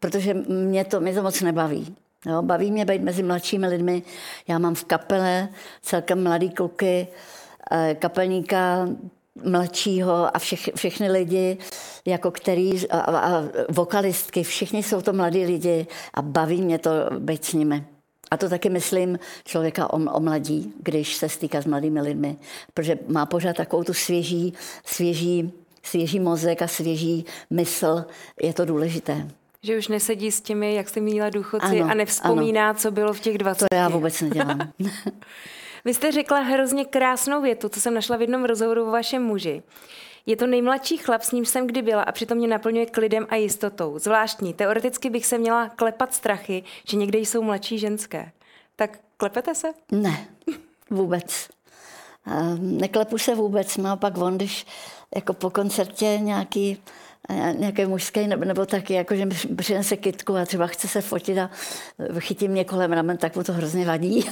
protože 0.00 0.34
mě 0.34 0.84
to, 0.84 1.00
mě 1.00 1.14
to 1.14 1.22
moc 1.22 1.40
nebaví. 1.40 1.96
Jo, 2.26 2.42
baví 2.42 2.70
mě 2.70 2.84
být 2.84 3.02
mezi 3.02 3.22
mladšími 3.22 3.66
lidmi. 3.66 4.02
Já 4.48 4.58
mám 4.58 4.74
v 4.74 4.84
kapele 4.84 5.48
celkem 5.82 6.22
mladý 6.22 6.50
kluky, 6.50 7.08
eh, 7.70 7.96
kapelníka 7.98 8.88
mladšího 9.44 10.36
a 10.36 10.38
všech, 10.38 10.70
všechny 10.76 11.10
lidi, 11.10 11.58
jako 12.04 12.30
který, 12.30 12.90
a, 12.90 12.98
a 13.00 13.42
vokalistky, 13.68 14.42
všichni 14.42 14.82
jsou 14.82 15.00
to 15.00 15.12
mladí 15.12 15.44
lidi 15.44 15.86
a 16.14 16.22
baví 16.22 16.62
mě 16.62 16.78
to 16.78 16.90
být 17.18 17.44
s 17.44 17.52
nimi. 17.52 17.84
A 18.30 18.36
to 18.36 18.48
taky 18.48 18.68
myslím 18.68 19.18
člověka 19.44 19.92
omladí, 19.92 20.72
když 20.82 21.16
se 21.16 21.28
stýká 21.28 21.60
s 21.60 21.66
mladými 21.66 22.00
lidmi, 22.00 22.36
protože 22.74 22.98
má 23.08 23.26
pořád 23.26 23.56
takovou 23.56 23.84
tu 23.84 23.94
svěží, 23.94 24.54
svěží, 24.84 25.52
svěží 25.82 26.20
mozek 26.20 26.62
a 26.62 26.66
svěží 26.66 27.24
mysl. 27.50 28.04
Je 28.42 28.54
to 28.54 28.64
důležité. 28.64 29.28
Že 29.62 29.78
už 29.78 29.88
nesedí 29.88 30.32
s 30.32 30.40
těmi, 30.40 30.74
jak 30.74 30.88
jste 30.88 31.00
měla 31.00 31.30
důchodci 31.30 31.80
ano, 31.80 31.90
a 31.90 31.94
nevzpomíná, 31.94 32.70
ano. 32.70 32.78
co 32.78 32.90
bylo 32.90 33.12
v 33.12 33.20
těch 33.20 33.38
20. 33.38 33.66
To 33.70 33.76
já 33.76 33.88
vůbec 33.88 34.20
nedělám. 34.20 34.58
Vy 35.84 35.94
jste 35.94 36.12
řekla 36.12 36.40
hrozně 36.40 36.84
krásnou 36.84 37.42
větu, 37.42 37.68
co 37.68 37.80
jsem 37.80 37.94
našla 37.94 38.16
v 38.16 38.20
jednom 38.20 38.44
rozhovoru 38.44 38.88
o 38.88 38.90
vašem 38.90 39.22
muži. 39.22 39.62
Je 40.26 40.36
to 40.36 40.46
nejmladší 40.46 40.96
chlap, 40.96 41.22
s 41.22 41.32
ním 41.32 41.44
jsem 41.44 41.66
kdy 41.66 41.82
byla 41.82 42.02
a 42.02 42.12
přitom 42.12 42.38
mě 42.38 42.48
naplňuje 42.48 42.86
klidem 42.86 43.26
a 43.30 43.36
jistotou. 43.36 43.98
Zvláštní. 43.98 44.54
Teoreticky 44.54 45.10
bych 45.10 45.26
se 45.26 45.38
měla 45.38 45.68
klepat 45.68 46.14
strachy, 46.14 46.64
že 46.88 46.96
někde 46.96 47.18
jsou 47.18 47.42
mladší 47.42 47.78
ženské. 47.78 48.32
Tak 48.76 48.98
klepete 49.16 49.54
se? 49.54 49.68
Ne, 49.92 50.28
vůbec. 50.90 51.48
Neklepu 52.58 53.18
se 53.18 53.34
vůbec, 53.34 53.76
naopak 53.76 54.18
on, 54.18 54.36
když 54.36 54.66
jako 55.14 55.32
po 55.32 55.50
koncertě 55.50 56.18
nějaký 56.20 56.82
nějaké 57.52 57.86
mužské 57.86 58.26
nebo, 58.26 58.44
nebo 58.44 58.66
taky, 58.66 58.94
jako, 58.94 59.14
že 59.14 59.26
přinese 59.56 59.96
kitku 59.96 60.36
a 60.36 60.44
třeba 60.44 60.66
chce 60.66 60.88
se 60.88 61.00
fotit 61.00 61.38
a 61.38 61.50
chytím 62.18 62.50
mě 62.50 62.64
kolem 62.64 62.92
ramen, 62.92 63.16
tak 63.16 63.36
mu 63.36 63.44
to 63.44 63.52
hrozně 63.52 63.86
vadí. 63.86 64.30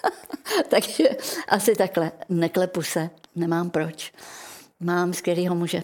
Takže 0.68 1.04
asi 1.48 1.74
takhle. 1.74 2.12
Neklepu 2.28 2.82
se, 2.82 3.10
nemám 3.36 3.70
proč 3.70 4.12
mám 4.80 5.12
skvělého 5.12 5.54
muže. 5.54 5.82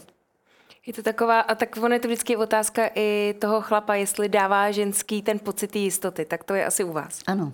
Je 0.87 0.93
to 0.93 1.03
taková, 1.03 1.41
a 1.41 1.55
tak 1.55 1.77
ono 1.77 1.95
je 1.95 2.01
to 2.01 2.09
vždycky 2.09 2.37
otázka 2.37 2.91
i 2.95 3.35
toho 3.41 3.61
chlapa, 3.61 3.95
jestli 3.95 4.29
dává 4.29 4.71
ženský 4.71 5.23
ten 5.23 5.39
pocit 5.39 5.77
jistoty, 5.77 6.25
tak 6.25 6.45
to 6.45 6.55
je 6.55 6.67
asi 6.67 6.85
u 6.85 6.93
vás. 6.93 7.21
Ano. 7.27 7.53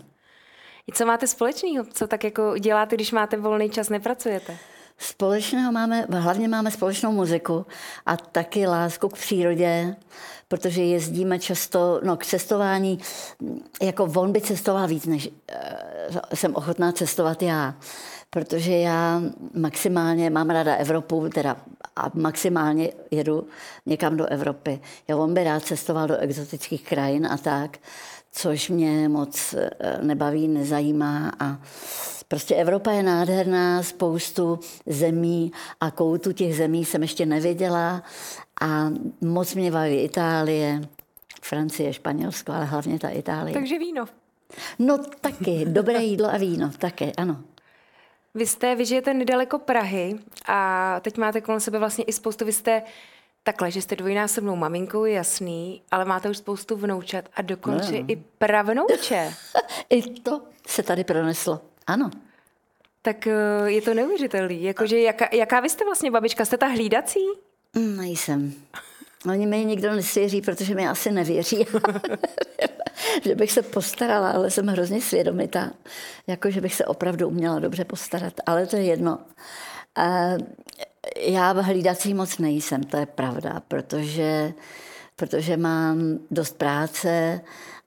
Co 0.95 1.07
máte 1.07 1.27
společného? 1.27 1.85
Co 1.93 2.07
tak 2.07 2.25
jako 2.25 2.59
děláte, 2.59 2.97
když 2.97 3.13
máte 3.13 3.37
volný 3.37 3.71
čas, 3.71 3.89
nepracujete? 3.89 4.57
Společného 4.99 5.73
máme, 5.73 6.07
hlavně 6.19 6.49
máme 6.49 6.71
společnou 6.71 7.13
muziku 7.13 7.67
a 8.07 8.17
taky 8.17 8.67
lásku 8.67 9.09
k 9.09 9.19
přírodě, 9.19 9.97
protože 10.49 10.83
jezdíme 10.83 11.39
často 11.39 12.01
no, 12.05 12.17
k 12.17 12.27
cestování, 12.27 12.99
jako 13.83 14.05
on 14.17 14.33
by 14.33 14.41
cestoval 14.41 14.89
víc, 14.89 15.07
než 15.07 15.27
uh, 15.27 15.33
jsem 16.35 16.55
ochotná 16.55 16.93
cestovat 16.93 17.43
já 17.43 17.75
protože 18.35 18.73
já 18.73 19.23
maximálně 19.55 20.31
mám 20.31 20.51
ráda 20.51 20.75
Evropu, 20.75 21.29
teda 21.35 21.57
a 21.97 22.11
maximálně 22.15 22.93
jedu 23.11 23.47
někam 23.87 24.17
do 24.17 24.27
Evropy. 24.27 24.81
Já 25.09 25.17
on 25.17 25.35
by 25.35 25.45
rád 25.45 25.63
cestoval 25.63 26.09
do 26.09 26.17
exotických 26.17 26.85
krajin 26.85 27.27
a 27.27 27.37
tak, 27.37 27.79
což 28.33 28.71
mě 28.71 29.09
moc 29.09 29.55
eh, 29.55 29.99
nebaví, 30.03 30.49
nezajímá 30.49 31.33
a 31.41 31.59
Prostě 32.29 32.55
Evropa 32.55 32.91
je 32.91 33.03
nádherná, 33.03 33.83
spoustu 33.83 34.59
zemí 34.87 35.53
a 35.81 35.91
koutu 35.91 36.33
těch 36.33 36.57
zemí 36.57 36.85
jsem 36.85 37.03
ještě 37.03 37.27
neviděla 37.27 38.03
a 38.61 38.91
moc 39.21 39.55
mě 39.55 39.71
baví 39.71 39.97
Itálie, 39.97 40.81
Francie, 41.43 41.93
Španělsko, 41.93 42.53
ale 42.53 42.65
hlavně 42.65 42.99
ta 42.99 43.09
Itálie. 43.09 43.55
Takže 43.55 43.79
víno. 43.79 44.05
No 44.79 44.99
taky, 45.21 45.65
dobré 45.65 46.03
jídlo 46.03 46.29
a 46.29 46.37
víno, 46.37 46.71
také, 46.79 47.13
ano. 47.17 47.45
Vy 48.35 48.47
jste, 48.47 48.75
vy 48.75 48.85
žijete 48.85 49.15
nedaleko 49.15 49.59
Prahy 49.59 50.19
a 50.47 51.01
teď 51.01 51.19
máte 51.19 51.41
kolem 51.41 51.61
sebe 51.61 51.79
vlastně 51.79 52.05
i 52.05 52.13
spoustu, 52.13 52.45
vy 52.45 52.53
jste 52.53 52.83
takhle, 53.43 53.71
že 53.71 53.83
jste 53.83 53.97
dvojnásobnou 53.97 54.57
maminkou, 54.57 55.05
jasný, 55.05 55.83
ale 55.91 56.05
máte 56.05 56.31
už 56.31 56.37
spoustu 56.37 56.77
vnoučat 56.77 57.25
a 57.35 57.43
dokonce 57.43 57.93
no. 57.93 58.05
i 58.09 58.17
pravnouče. 58.39 59.35
I 59.91 60.03
to 60.03 60.43
se 60.67 60.83
tady 60.83 61.05
proneslo, 61.05 61.61
ano. 61.87 62.11
Tak 63.03 63.27
eh, 63.27 63.35
je 63.67 63.83
to 63.83 63.95
neuvěřitelný. 63.95 64.63
Jakože 64.63 65.01
jaká, 65.01 65.29
jaká 65.33 65.61
vy 65.61 65.71
jste 65.71 65.85
vlastně 65.85 66.11
babička? 66.11 66.45
Jste 66.45 66.59
ta 66.59 66.67
hlídací? 66.67 67.21
Mm, 67.75 67.97
nejsem. 67.97 68.55
Oni 69.31 69.47
mi 69.47 69.65
nikdo 69.65 69.95
nesvěří, 69.95 70.41
protože 70.41 70.75
mi 70.75 70.89
asi 70.89 71.13
nevěří. 71.13 71.67
že 73.25 73.35
bych 73.35 73.53
se 73.53 73.63
postarala, 73.63 74.31
ale 74.31 74.51
jsem 74.51 74.67
hrozně 74.67 75.01
svědomitá. 75.01 75.71
Jako, 76.27 76.51
že 76.51 76.61
bych 76.61 76.75
se 76.75 76.85
opravdu 76.85 77.29
uměla 77.29 77.59
dobře 77.59 77.85
postarat. 77.85 78.33
Ale 78.47 78.67
to 78.67 78.77
je 78.77 78.83
jedno. 78.83 79.19
Já 81.17 81.53
hlídací 81.53 82.15
moc 82.15 82.39
nejsem, 82.39 82.83
to 82.83 82.97
je 82.97 83.07
pravda, 83.07 83.63
protože, 83.69 84.53
protože 85.17 85.57
mám 85.57 86.19
dost 86.31 86.59
práce 86.59 87.41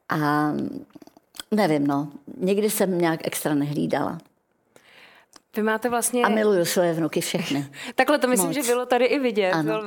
a 0.10 0.51
nevím, 1.51 1.88
no, 1.88 2.08
nikdy 2.38 2.70
jsem 2.70 2.98
nějak 2.98 3.27
extra 3.27 3.54
nehlídala. 3.54 4.18
Vy 5.55 5.63
máte 5.63 5.89
vlastně... 5.89 6.24
A 6.24 6.29
miluju 6.29 6.65
své 6.65 6.93
vnuky 6.93 7.21
všechny. 7.21 7.65
Takhle 7.95 8.19
to 8.19 8.27
myslím, 8.27 8.50
Moc. 8.50 8.55
že 8.55 8.63
bylo 8.63 8.85
tady 8.85 9.05
i 9.05 9.19
vidět. 9.19 9.51
Ano. 9.51 9.81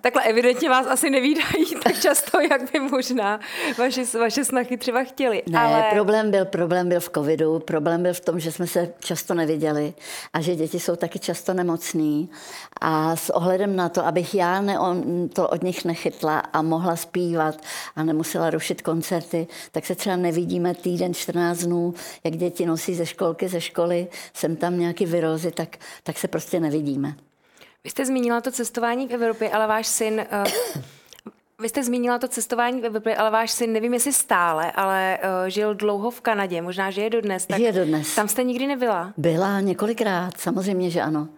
Takhle 0.00 0.22
evidentně 0.22 0.68
vás 0.68 0.86
asi 0.86 1.10
nevídají 1.10 1.66
tak 1.84 2.00
často, 2.00 2.40
jak 2.40 2.72
by 2.72 2.80
možná 2.80 3.40
vaše, 3.78 4.04
vaše 4.18 4.44
snachy 4.44 4.76
třeba 4.76 5.04
chtěli. 5.04 5.42
Ne, 5.48 5.58
ale... 5.58 5.84
problém, 5.92 6.30
byl, 6.30 6.44
problém 6.44 6.88
byl 6.88 7.00
v 7.00 7.10
covidu, 7.14 7.58
problém 7.58 8.02
byl 8.02 8.14
v 8.14 8.20
tom, 8.20 8.40
že 8.40 8.52
jsme 8.52 8.66
se 8.66 8.92
často 9.00 9.34
neviděli 9.34 9.94
a 10.32 10.40
že 10.40 10.56
děti 10.56 10.80
jsou 10.80 10.96
taky 10.96 11.18
často 11.18 11.54
nemocný. 11.54 12.30
A 12.80 13.16
s 13.16 13.30
ohledem 13.30 13.76
na 13.76 13.88
to, 13.88 14.06
abych 14.06 14.34
já 14.34 14.60
ne, 14.60 14.78
on, 14.78 15.28
to 15.28 15.48
od 15.48 15.62
nich 15.62 15.84
nechytla 15.84 16.38
a 16.38 16.62
mohla 16.62 16.96
zpívat 16.96 17.60
a 17.96 18.02
nemusela 18.02 18.50
rušit 18.50 18.82
koncerty, 18.82 19.46
tak 19.72 19.86
se 19.86 19.94
třeba 19.94 20.16
nevidíme 20.16 20.74
týden, 20.74 21.14
14 21.14 21.58
dnů, 21.58 21.94
jak 22.24 22.36
děti 22.36 22.66
nosí 22.66 22.94
ze 22.94 23.06
školky, 23.06 23.48
ze 23.48 23.60
školy, 23.60 24.06
jsem 24.34 24.56
tam 24.56 24.78
nějak 24.78 24.91
nějaké 24.92 25.06
virózy, 25.06 25.50
tak, 25.50 25.76
tak 26.02 26.18
se 26.18 26.28
prostě 26.28 26.60
nevidíme. 26.60 27.14
Vy 27.84 27.90
jste 27.90 28.06
zmínila 28.06 28.40
to 28.40 28.52
cestování 28.52 29.06
v 29.06 29.14
Evropě, 29.14 29.50
ale 29.50 29.66
váš 29.66 29.86
syn 29.86 30.26
uh, 30.32 30.82
Vy 31.60 31.68
jste 31.68 31.84
zmínila 31.84 32.18
to 32.18 32.28
cestování 32.28 32.80
ve 32.80 32.90
Bibli, 32.90 33.16
ale 33.16 33.30
váš 33.30 33.50
syn, 33.50 33.72
nevím 33.72 33.94
jestli 33.94 34.12
stále, 34.12 34.72
ale 34.72 35.18
uh, 35.22 35.48
žil 35.48 35.74
dlouho 35.74 36.10
v 36.10 36.20
Kanadě, 36.20 36.62
možná, 36.62 36.90
že 36.90 37.02
je 37.02 37.10
dodnes. 37.10 37.46
Tak 37.46 37.58
je 37.58 37.72
dodnes. 37.72 38.14
Tam 38.14 38.28
jste 38.28 38.44
nikdy 38.44 38.66
nebyla? 38.66 39.12
Byla 39.16 39.60
několikrát, 39.60 40.38
samozřejmě, 40.38 40.90
že 40.90 41.00
ano. 41.00 41.28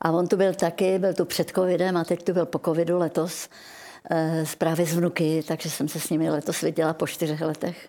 A 0.00 0.10
on 0.10 0.28
tu 0.28 0.36
byl 0.36 0.54
taky, 0.54 0.98
byl 0.98 1.14
tu 1.14 1.24
před 1.24 1.50
covidem 1.50 1.96
a 1.96 2.04
teď 2.04 2.22
tu 2.24 2.32
byl 2.32 2.46
po 2.46 2.58
covidu 2.58 2.98
letos 2.98 3.48
uh, 4.10 4.18
právě 4.58 4.86
z 4.86 4.94
vnuky, 4.94 5.44
takže 5.48 5.70
jsem 5.70 5.88
se 5.88 6.00
s 6.00 6.10
nimi 6.10 6.30
letos 6.30 6.60
viděla 6.60 6.94
po 6.94 7.06
čtyřech 7.06 7.40
letech. 7.40 7.88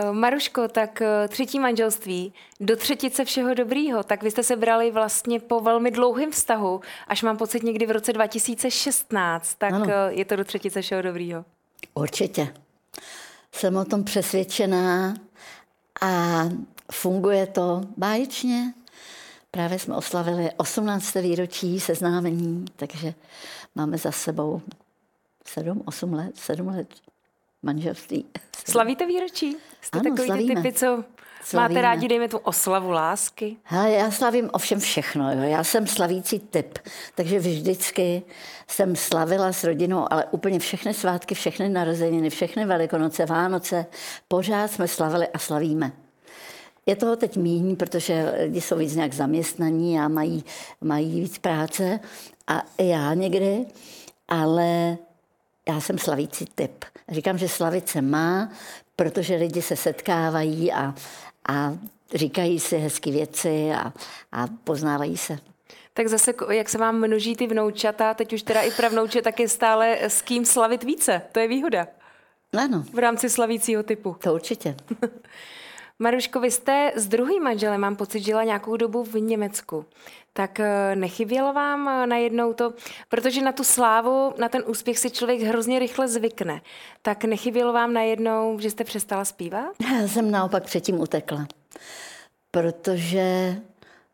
Eh, 0.00 0.12
Maruško, 0.12 0.68
tak 0.68 1.02
eh, 1.02 1.28
třetí 1.28 1.58
manželství, 1.58 2.32
do 2.60 2.76
třetice 2.76 3.24
všeho 3.24 3.54
dobrýho, 3.54 4.02
tak 4.02 4.22
vy 4.22 4.30
jste 4.30 4.42
se 4.42 4.56
brali 4.56 4.90
vlastně 4.90 5.40
po 5.40 5.60
velmi 5.60 5.90
dlouhém 5.90 6.30
vztahu, 6.30 6.80
až 7.06 7.22
mám 7.22 7.36
pocit 7.36 7.62
někdy 7.62 7.86
v 7.86 7.90
roce 7.90 8.12
2016, 8.12 9.54
tak 9.54 9.72
ano. 9.72 9.86
Eh, 9.88 10.12
je 10.12 10.24
to 10.24 10.36
do 10.36 10.44
třetice 10.44 10.82
všeho 10.82 11.02
dobrýho. 11.02 11.44
Určitě. 11.94 12.54
Jsem 13.52 13.76
o 13.76 13.84
tom 13.84 14.04
přesvědčená 14.04 15.14
a 16.00 16.42
funguje 16.92 17.46
to 17.46 17.80
báječně. 17.96 18.74
Právě 19.50 19.78
jsme 19.78 19.96
oslavili 19.96 20.50
18. 20.56 21.22
výročí 21.22 21.80
seznámení, 21.80 22.64
takže 22.76 23.14
máme 23.74 23.98
za 23.98 24.12
sebou 24.12 24.62
7, 25.46 25.82
8 25.84 26.12
let, 26.12 26.36
7 26.36 26.68
let 26.68 26.88
manželství. 27.62 28.26
Slavíte 28.68 29.06
výročí? 29.06 29.56
Jste 29.80 29.98
ano, 29.98 30.10
takový 30.10 30.26
slavíme. 30.26 30.54
ty 30.54 30.62
typy, 30.62 30.72
co 30.72 31.04
Slavíme. 31.44 31.74
Máte 31.74 31.82
rádi, 31.82 32.08
dejme 32.08 32.28
tu 32.28 32.38
oslavu 32.38 32.90
lásky? 32.90 33.56
Hele, 33.62 33.90
já 33.90 34.10
slavím 34.10 34.50
ovšem 34.52 34.80
všechno. 34.80 35.32
Jo. 35.32 35.42
Já 35.42 35.64
jsem 35.64 35.86
slavící 35.86 36.38
typ, 36.38 36.78
takže 37.14 37.38
vždycky 37.38 38.22
jsem 38.68 38.96
slavila 38.96 39.52
s 39.52 39.64
rodinou, 39.64 40.12
ale 40.12 40.24
úplně 40.30 40.58
všechny 40.58 40.94
svátky, 40.94 41.34
všechny 41.34 41.68
narozeniny, 41.68 42.30
všechny 42.30 42.64
velikonoce, 42.64 43.26
Vánoce, 43.26 43.86
pořád 44.28 44.70
jsme 44.70 44.88
slavili 44.88 45.28
a 45.28 45.38
slavíme. 45.38 45.92
Je 46.86 46.96
toho 46.96 47.16
teď 47.16 47.36
míní, 47.36 47.76
protože 47.76 48.34
lidi 48.42 48.60
jsou 48.60 48.76
víc 48.76 48.94
nějak 48.94 49.12
zaměstnaní 49.12 50.00
a 50.00 50.08
mají, 50.08 50.44
mají 50.80 51.20
víc 51.20 51.38
práce 51.38 52.00
a 52.46 52.62
já 52.78 53.14
někdy, 53.14 53.66
ale 54.28 54.98
já 55.68 55.80
jsem 55.80 55.98
slavící 55.98 56.44
typ. 56.54 56.84
Říkám, 57.08 57.38
že 57.38 57.48
slavit 57.48 57.88
se 57.88 58.02
má, 58.02 58.52
protože 58.96 59.36
lidi 59.36 59.62
se 59.62 59.76
setkávají 59.76 60.72
a, 60.72 60.94
a 61.48 61.74
říkají 62.14 62.60
si 62.60 62.78
hezké 62.78 63.10
věci 63.10 63.72
a, 63.72 63.92
a 64.32 64.46
poznávají 64.64 65.16
se. 65.16 65.38
Tak 65.94 66.08
zase, 66.08 66.34
jak 66.50 66.68
se 66.68 66.78
vám 66.78 66.96
množí 66.96 67.36
ty 67.36 67.46
vnoučata, 67.46 68.14
teď 68.14 68.32
už 68.32 68.42
teda 68.42 68.60
i 68.60 68.70
pravnouče, 68.70 69.22
tak 69.22 69.40
je 69.40 69.48
stále 69.48 69.98
s 70.02 70.22
kým 70.22 70.44
slavit 70.44 70.84
více. 70.84 71.22
To 71.32 71.40
je 71.40 71.48
výhoda. 71.48 71.86
Ano. 72.58 72.84
V 72.92 72.98
rámci 72.98 73.30
slavícího 73.30 73.82
typu. 73.82 74.16
To 74.22 74.34
určitě. 74.34 74.76
Maruško, 76.02 76.40
vy 76.40 76.50
jste 76.50 76.92
s 76.94 77.08
druhým 77.08 77.42
manželem, 77.42 77.80
mám 77.80 77.96
pocit, 77.96 78.20
žila 78.20 78.44
nějakou 78.44 78.76
dobu 78.76 79.04
v 79.04 79.14
Německu. 79.14 79.84
Tak 80.32 80.60
eh, 80.60 80.96
nechybělo 80.96 81.52
vám 81.52 81.88
eh, 81.88 82.06
najednou 82.06 82.52
to, 82.52 82.74
protože 83.08 83.42
na 83.42 83.52
tu 83.52 83.64
slávu, 83.64 84.34
na 84.38 84.48
ten 84.48 84.62
úspěch 84.66 84.98
si 84.98 85.10
člověk 85.10 85.40
hrozně 85.40 85.78
rychle 85.78 86.08
zvykne. 86.08 86.60
Tak 87.02 87.24
nechybělo 87.24 87.72
vám 87.72 87.92
najednou, 87.92 88.58
že 88.60 88.70
jste 88.70 88.84
přestala 88.84 89.24
zpívat? 89.24 89.72
Já 89.92 90.08
jsem 90.08 90.30
naopak 90.30 90.64
předtím 90.64 91.00
utekla, 91.00 91.46
protože 92.50 93.56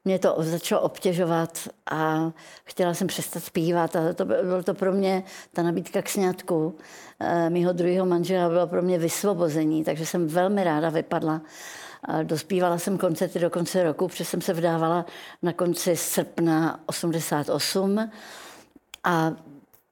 mě 0.06 0.18
to 0.18 0.34
začalo 0.38 0.80
obtěžovat 0.80 1.68
a 1.90 2.32
chtěla 2.64 2.94
jsem 2.94 3.06
přestat 3.06 3.44
zpívat 3.44 3.96
a 3.96 4.12
to 4.12 4.24
bylo 4.24 4.62
to 4.62 4.74
pro 4.74 4.92
mě, 4.92 5.24
ta 5.52 5.62
nabídka 5.62 6.02
k 6.02 6.08
sňatku 6.08 6.78
eh, 7.20 7.50
mýho 7.50 7.72
druhého 7.72 8.06
manžela 8.06 8.48
bylo 8.48 8.66
pro 8.66 8.82
mě 8.82 8.98
vysvobození, 8.98 9.84
takže 9.84 10.06
jsem 10.06 10.26
velmi 10.26 10.64
ráda 10.64 10.90
vypadla. 10.90 11.40
Dospívala 12.22 12.78
jsem 12.78 12.98
koncerty 12.98 13.38
do 13.38 13.50
konce 13.50 13.82
roku, 13.82 14.08
protože 14.08 14.24
jsem 14.24 14.40
se 14.40 14.52
vdávala 14.52 15.06
na 15.42 15.52
konci 15.52 15.96
srpna 15.96 16.80
88 16.86 18.10
a 19.04 19.32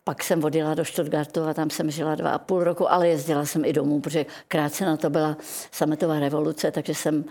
pak 0.04 0.24
jsem 0.24 0.44
odjela 0.44 0.74
do 0.74 0.84
Stuttgartu 0.84 1.42
a 1.42 1.54
tam 1.54 1.70
jsem 1.70 1.90
žila 1.90 2.14
dva 2.14 2.30
a 2.30 2.38
půl 2.38 2.64
roku, 2.64 2.92
ale 2.92 3.08
jezdila 3.08 3.44
jsem 3.44 3.64
i 3.64 3.72
domů, 3.72 4.00
protože 4.00 4.26
krátce 4.48 4.86
na 4.86 4.96
to 4.96 5.10
byla 5.10 5.36
sametová 5.72 6.20
revoluce, 6.20 6.70
takže 6.70 6.94
jsem 6.94 7.24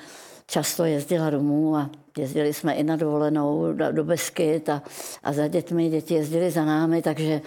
často 0.47 0.86
jezdila 0.86 1.29
domů 1.29 1.75
a 1.75 1.89
jezdili 2.17 2.53
jsme 2.53 2.73
i 2.73 2.84
na 2.84 2.95
dovolenou 2.95 3.73
do 3.91 4.03
Beskyt 4.03 4.69
a, 4.69 4.82
a 5.23 5.34
za 5.34 5.47
dětmi, 5.47 5.89
děti 5.89 6.13
jezdili 6.13 6.51
za 6.51 6.65
námi, 6.65 7.01
takže 7.01 7.41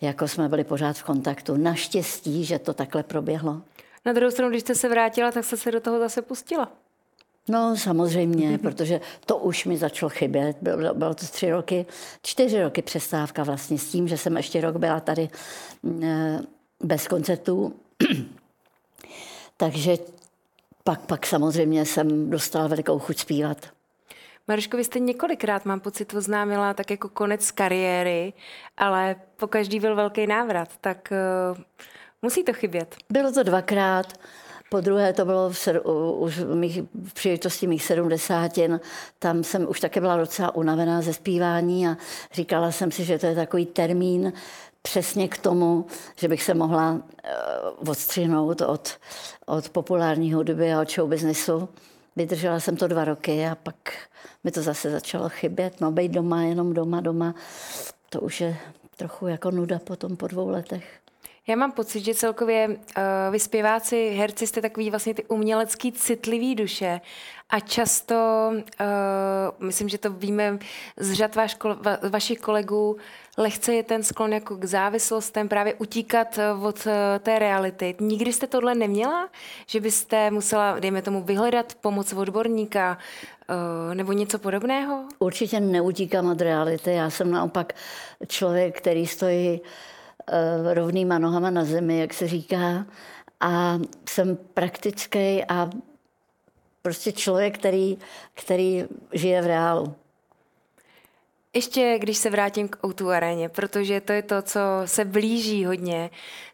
jako 0.00 0.28
jsme 0.28 0.48
byli 0.48 0.64
pořád 0.64 0.96
v 0.96 1.02
kontaktu. 1.02 1.56
Naštěstí, 1.56 2.44
že 2.44 2.58
to 2.58 2.74
takhle 2.74 3.02
proběhlo. 3.02 3.62
Na 4.04 4.12
druhou 4.12 4.30
stranu, 4.30 4.50
když 4.50 4.62
jste 4.62 4.74
se 4.74 4.88
vrátila, 4.88 5.32
tak 5.32 5.44
jste 5.44 5.56
se 5.56 5.70
do 5.70 5.80
toho 5.80 5.98
zase 5.98 6.22
pustila. 6.22 6.72
No 7.48 7.76
samozřejmě, 7.76 8.58
protože 8.62 9.00
to 9.26 9.36
už 9.36 9.64
mi 9.64 9.76
začalo 9.76 10.10
chybět. 10.10 10.56
Bylo, 10.62 10.94
bylo 10.94 11.14
to 11.14 11.26
tři 11.26 11.50
roky, 11.50 11.86
čtyři 12.22 12.62
roky 12.62 12.82
přestávka 12.82 13.42
vlastně 13.42 13.78
s 13.78 13.88
tím, 13.88 14.08
že 14.08 14.18
jsem 14.18 14.36
ještě 14.36 14.60
rok 14.60 14.76
byla 14.76 15.00
tady 15.00 15.28
e, 16.02 16.40
bez 16.80 17.08
koncertů. 17.08 17.74
Takže 19.56 19.96
pak, 20.86 21.06
pak 21.06 21.26
samozřejmě 21.26 21.86
jsem 21.86 22.30
dostala 22.30 22.66
velikou 22.66 22.98
chuť 22.98 23.18
zpívat. 23.18 23.58
Maruško, 24.48 24.76
vy 24.76 24.84
jste 24.84 24.98
několikrát, 24.98 25.64
mám 25.64 25.80
pocit, 25.80 26.14
oznámila 26.14 26.74
tak 26.74 26.90
jako 26.90 27.08
konec 27.08 27.50
kariéry, 27.50 28.32
ale 28.76 29.16
po 29.36 29.46
každý 29.46 29.80
byl 29.80 29.96
velký 29.96 30.26
návrat, 30.26 30.68
tak 30.80 31.12
uh, 31.52 31.58
musí 32.22 32.44
to 32.44 32.52
chybět. 32.52 32.96
Bylo 33.12 33.32
to 33.32 33.42
dvakrát. 33.42 34.06
Po 34.70 34.80
druhé 34.80 35.12
to 35.12 35.24
bylo 35.24 35.50
v, 35.50 35.68
už 36.18 36.38
v, 36.38 36.54
mých, 36.54 36.82
v 37.04 37.14
příležitosti 37.14 37.66
mých 37.66 37.84
sedmdesátin. 37.84 38.80
Tam 39.18 39.44
jsem 39.44 39.68
už 39.68 39.80
také 39.80 40.00
byla 40.00 40.16
docela 40.16 40.54
unavená 40.54 41.02
ze 41.02 41.12
zpívání 41.12 41.88
a 41.88 41.96
říkala 42.32 42.72
jsem 42.72 42.90
si, 42.90 43.04
že 43.04 43.18
to 43.18 43.26
je 43.26 43.34
takový 43.34 43.66
termín, 43.66 44.32
přesně 44.82 45.28
k 45.28 45.38
tomu, 45.38 45.86
že 46.16 46.28
bych 46.28 46.42
se 46.42 46.54
mohla 46.54 46.92
uh, 46.92 47.90
odstřihnout 47.90 48.60
od, 48.60 48.98
od 49.46 49.68
populární 49.68 50.32
hudby 50.32 50.72
a 50.72 50.80
od 50.80 50.92
show 50.92 51.10
businessu. 51.10 51.68
Vydržela 52.16 52.60
jsem 52.60 52.76
to 52.76 52.88
dva 52.88 53.04
roky 53.04 53.46
a 53.46 53.54
pak 53.54 53.76
mi 54.44 54.50
to 54.50 54.62
zase 54.62 54.90
začalo 54.90 55.28
chybět. 55.28 55.80
No, 55.80 55.92
být 55.92 56.12
doma, 56.12 56.42
jenom 56.42 56.74
doma, 56.74 57.00
doma, 57.00 57.34
to 58.10 58.20
už 58.20 58.40
je 58.40 58.56
trochu 58.96 59.26
jako 59.26 59.50
nuda 59.50 59.78
potom 59.78 60.16
po 60.16 60.26
dvou 60.26 60.48
letech. 60.48 61.05
Já 61.48 61.56
mám 61.56 61.72
pocit, 61.72 62.04
že 62.04 62.14
celkově 62.14 62.68
uh, 62.68 62.74
vy 63.30 63.38
zpěváci, 63.38 64.10
herci 64.10 64.46
jste 64.46 64.62
takový 64.62 64.90
vlastně 64.90 65.14
ty 65.14 65.24
umělecký 65.24 65.92
citlivý 65.92 66.54
duše 66.54 67.00
a 67.50 67.60
často, 67.60 68.14
uh, 68.52 69.66
myslím, 69.66 69.88
že 69.88 69.98
to 69.98 70.10
víme 70.10 70.58
z 70.96 71.12
řad 71.12 71.34
vaš, 71.34 71.56
va, 71.64 71.98
vašich 72.10 72.40
kolegů, 72.40 72.96
lehce 73.38 73.74
je 73.74 73.82
ten 73.82 74.02
sklon 74.02 74.32
jako 74.32 74.56
k 74.56 74.64
závislostem, 74.64 75.48
právě 75.48 75.74
utíkat 75.74 76.38
eh, 76.38 76.52
od 76.52 76.86
uh, 76.86 76.92
té 77.18 77.38
reality. 77.38 77.94
Nikdy 78.00 78.32
jste 78.32 78.46
tohle 78.46 78.74
neměla? 78.74 79.28
Že 79.66 79.80
byste 79.80 80.30
musela, 80.30 80.80
dejme 80.80 81.02
tomu, 81.02 81.22
vyhledat 81.22 81.74
pomoc 81.80 82.12
odborníka 82.12 82.98
nebo 83.94 84.12
něco 84.12 84.38
podobného? 84.38 85.04
Určitě 85.18 85.60
neutíkám 85.60 86.26
od 86.26 86.40
reality. 86.40 86.92
Já 86.92 87.10
jsem 87.10 87.30
naopak 87.30 87.72
člověk, 88.26 88.78
který 88.78 89.06
stojí 89.06 89.60
uh, 89.60 89.66
Eh, 89.66 89.94
rovnýma 90.72 91.18
nohama 91.18 91.50
na 91.50 91.64
zemi, 91.64 91.98
jak 91.98 92.14
se 92.14 92.28
říká. 92.28 92.86
A 93.40 93.78
jsem 94.08 94.38
praktický 94.54 95.44
a 95.48 95.70
prostě 96.82 97.12
člověk, 97.12 97.58
který, 97.58 97.98
který 98.34 98.84
žije 99.12 99.42
v 99.42 99.46
reálu. 99.46 99.94
Ještě 101.54 101.98
když 101.98 102.18
se 102.18 102.30
vrátím 102.30 102.68
k 102.68 102.84
Outu 102.86 103.10
aréně, 103.10 103.48
protože 103.48 104.00
to 104.00 104.12
je 104.12 104.22
to, 104.22 104.42
co 104.42 104.60
se 104.84 105.04
blíží 105.04 105.64
hodně, 105.64 106.10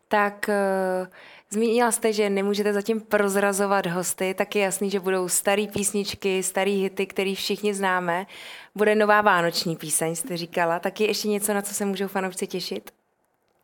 tak 0.09 0.49
uh, 0.49 1.09
zmínila 1.51 1.93
jste, 1.93 2.13
že 2.13 2.31
nemůžete 2.31 2.73
zatím 2.73 3.01
prozrazovat 3.01 3.87
hosty, 3.87 4.35
tak 4.35 4.57
je 4.57 4.63
jasný, 4.63 4.91
že 4.91 5.01
budou 5.01 5.29
staré 5.29 5.67
písničky, 5.67 6.43
staré 6.43 6.71
hity, 6.71 7.07
které 7.07 7.35
všichni 7.35 7.75
známe. 7.75 8.27
Bude 8.75 8.95
nová 8.95 9.21
vánoční 9.21 9.77
píseň, 9.77 10.15
jste 10.15 10.37
říkala. 10.37 10.79
Tak 10.79 11.01
je 11.01 11.07
ještě 11.07 11.29
něco, 11.29 11.55
na 11.55 11.63
co 11.63 11.75
se 11.75 11.85
můžou 11.85 12.09
fanoušci 12.09 12.47
těšit? 12.47 12.91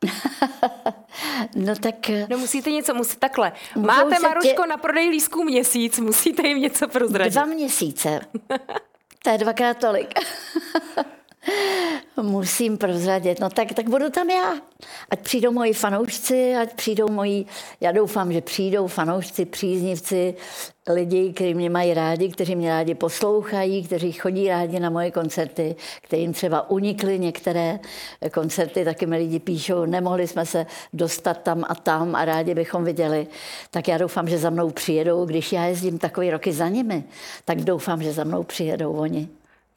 no 1.54 1.76
tak... 1.76 2.10
Eh, 2.10 2.26
no 2.30 2.38
musíte 2.38 2.70
něco, 2.70 2.94
musíte 2.94 3.20
takhle. 3.20 3.52
Máte, 3.76 4.18
Maruško, 4.18 4.62
tě... 4.62 4.68
na 4.68 4.76
prodej 4.76 5.08
lísků 5.08 5.44
měsíc, 5.44 5.98
musíte 5.98 6.48
jim 6.48 6.58
něco 6.58 6.88
prozradit. 6.88 7.32
Dva 7.32 7.44
měsíce. 7.44 8.20
to 9.22 9.30
je 9.30 9.38
dvakrát 9.38 9.78
tolik. 9.78 10.14
musím 12.22 12.78
prozradit. 12.78 13.40
No 13.40 13.50
tak, 13.50 13.72
tak 13.72 13.88
budu 13.88 14.10
tam 14.10 14.30
já. 14.30 14.54
Ať 15.10 15.20
přijdou 15.20 15.52
moji 15.52 15.72
fanoušci, 15.72 16.54
ať 16.56 16.74
přijdou 16.74 17.08
moji, 17.08 17.46
já 17.80 17.92
doufám, 17.92 18.32
že 18.32 18.40
přijdou 18.40 18.86
fanoušci, 18.86 19.44
příznivci, 19.44 20.34
lidi, 20.88 21.32
kteří 21.32 21.54
mě 21.54 21.70
mají 21.70 21.94
rádi, 21.94 22.28
kteří 22.28 22.56
mě 22.56 22.70
rádi 22.70 22.94
poslouchají, 22.94 23.84
kteří 23.84 24.12
chodí 24.12 24.48
rádi 24.48 24.80
na 24.80 24.90
moje 24.90 25.10
koncerty, 25.10 25.76
kterým 26.02 26.32
třeba 26.32 26.70
unikly 26.70 27.18
některé 27.18 27.78
koncerty, 28.32 28.84
taky 28.84 29.06
mi 29.06 29.16
lidi 29.16 29.38
píšou, 29.38 29.84
nemohli 29.84 30.26
jsme 30.26 30.46
se 30.46 30.66
dostat 30.92 31.42
tam 31.42 31.64
a 31.68 31.74
tam 31.74 32.14
a 32.14 32.24
rádi 32.24 32.54
bychom 32.54 32.84
viděli. 32.84 33.26
Tak 33.70 33.88
já 33.88 33.98
doufám, 33.98 34.28
že 34.28 34.38
za 34.38 34.50
mnou 34.50 34.70
přijedou, 34.70 35.24
když 35.24 35.52
já 35.52 35.64
jezdím 35.64 35.98
takový 35.98 36.30
roky 36.30 36.52
za 36.52 36.68
nimi, 36.68 37.04
tak 37.44 37.60
doufám, 37.60 38.02
že 38.02 38.12
za 38.12 38.24
mnou 38.24 38.42
přijedou 38.42 38.92
oni. 38.92 39.28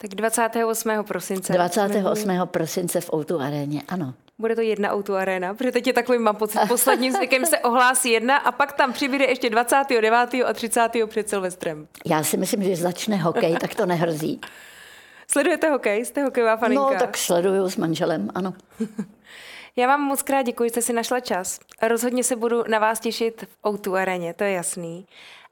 Tak 0.01 0.09
28. 0.09 1.03
prosince. 1.03 1.53
28. 1.53 2.29
prosince 2.45 3.01
v 3.01 3.13
Outu 3.13 3.39
aréně, 3.41 3.81
ano. 3.87 4.13
Bude 4.39 4.55
to 4.55 4.61
jedna 4.61 4.93
Outu 4.93 5.15
arena, 5.15 5.53
protože 5.53 5.71
teď 5.71 5.87
je 5.87 5.93
takový, 5.93 6.19
mám 6.19 6.35
pocit, 6.35 6.59
posledním 6.67 7.13
zvykem 7.13 7.45
se 7.45 7.59
ohlásí 7.59 8.11
jedna 8.11 8.37
a 8.37 8.51
pak 8.51 8.73
tam 8.73 8.93
přibude 8.93 9.25
ještě 9.25 9.49
29. 9.49 10.13
a 10.45 10.53
30. 10.53 10.89
před 11.05 11.29
Silvestrem. 11.29 11.87
Já 12.05 12.23
si 12.23 12.37
myslím, 12.37 12.63
že 12.63 12.75
začne 12.75 13.17
hokej, 13.17 13.55
tak 13.57 13.75
to 13.75 13.85
nehrozí. 13.85 14.41
Sledujete 15.27 15.69
hokej? 15.69 16.05
Jste 16.05 16.23
hokejová 16.23 16.57
faninka? 16.57 16.89
No, 16.93 16.99
tak 16.99 17.17
sleduju 17.17 17.69
s 17.69 17.77
manželem, 17.77 18.29
ano. 18.35 18.53
Já 19.75 19.87
vám 19.87 20.01
moc 20.01 20.21
krát 20.21 20.41
děkuji, 20.41 20.63
že 20.63 20.69
jste 20.69 20.81
si 20.81 20.93
našla 20.93 21.19
čas. 21.19 21.59
Rozhodně 21.81 22.23
se 22.23 22.35
budu 22.35 22.63
na 22.67 22.79
vás 22.79 22.99
těšit 22.99 23.41
v 23.43 23.67
Outu 23.67 23.95
areně, 23.95 24.33
to 24.33 24.43
je 24.43 24.51
jasný. 24.51 25.05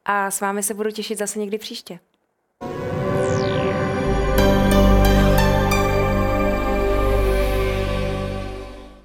A 0.06 0.32
s 0.32 0.42
vámi 0.42 0.64
se 0.64 0.74
budu 0.74 0.92
těšit 0.92 1.18
zase 1.18 1.40
někdy 1.40 1.58
příště. 1.58 2.00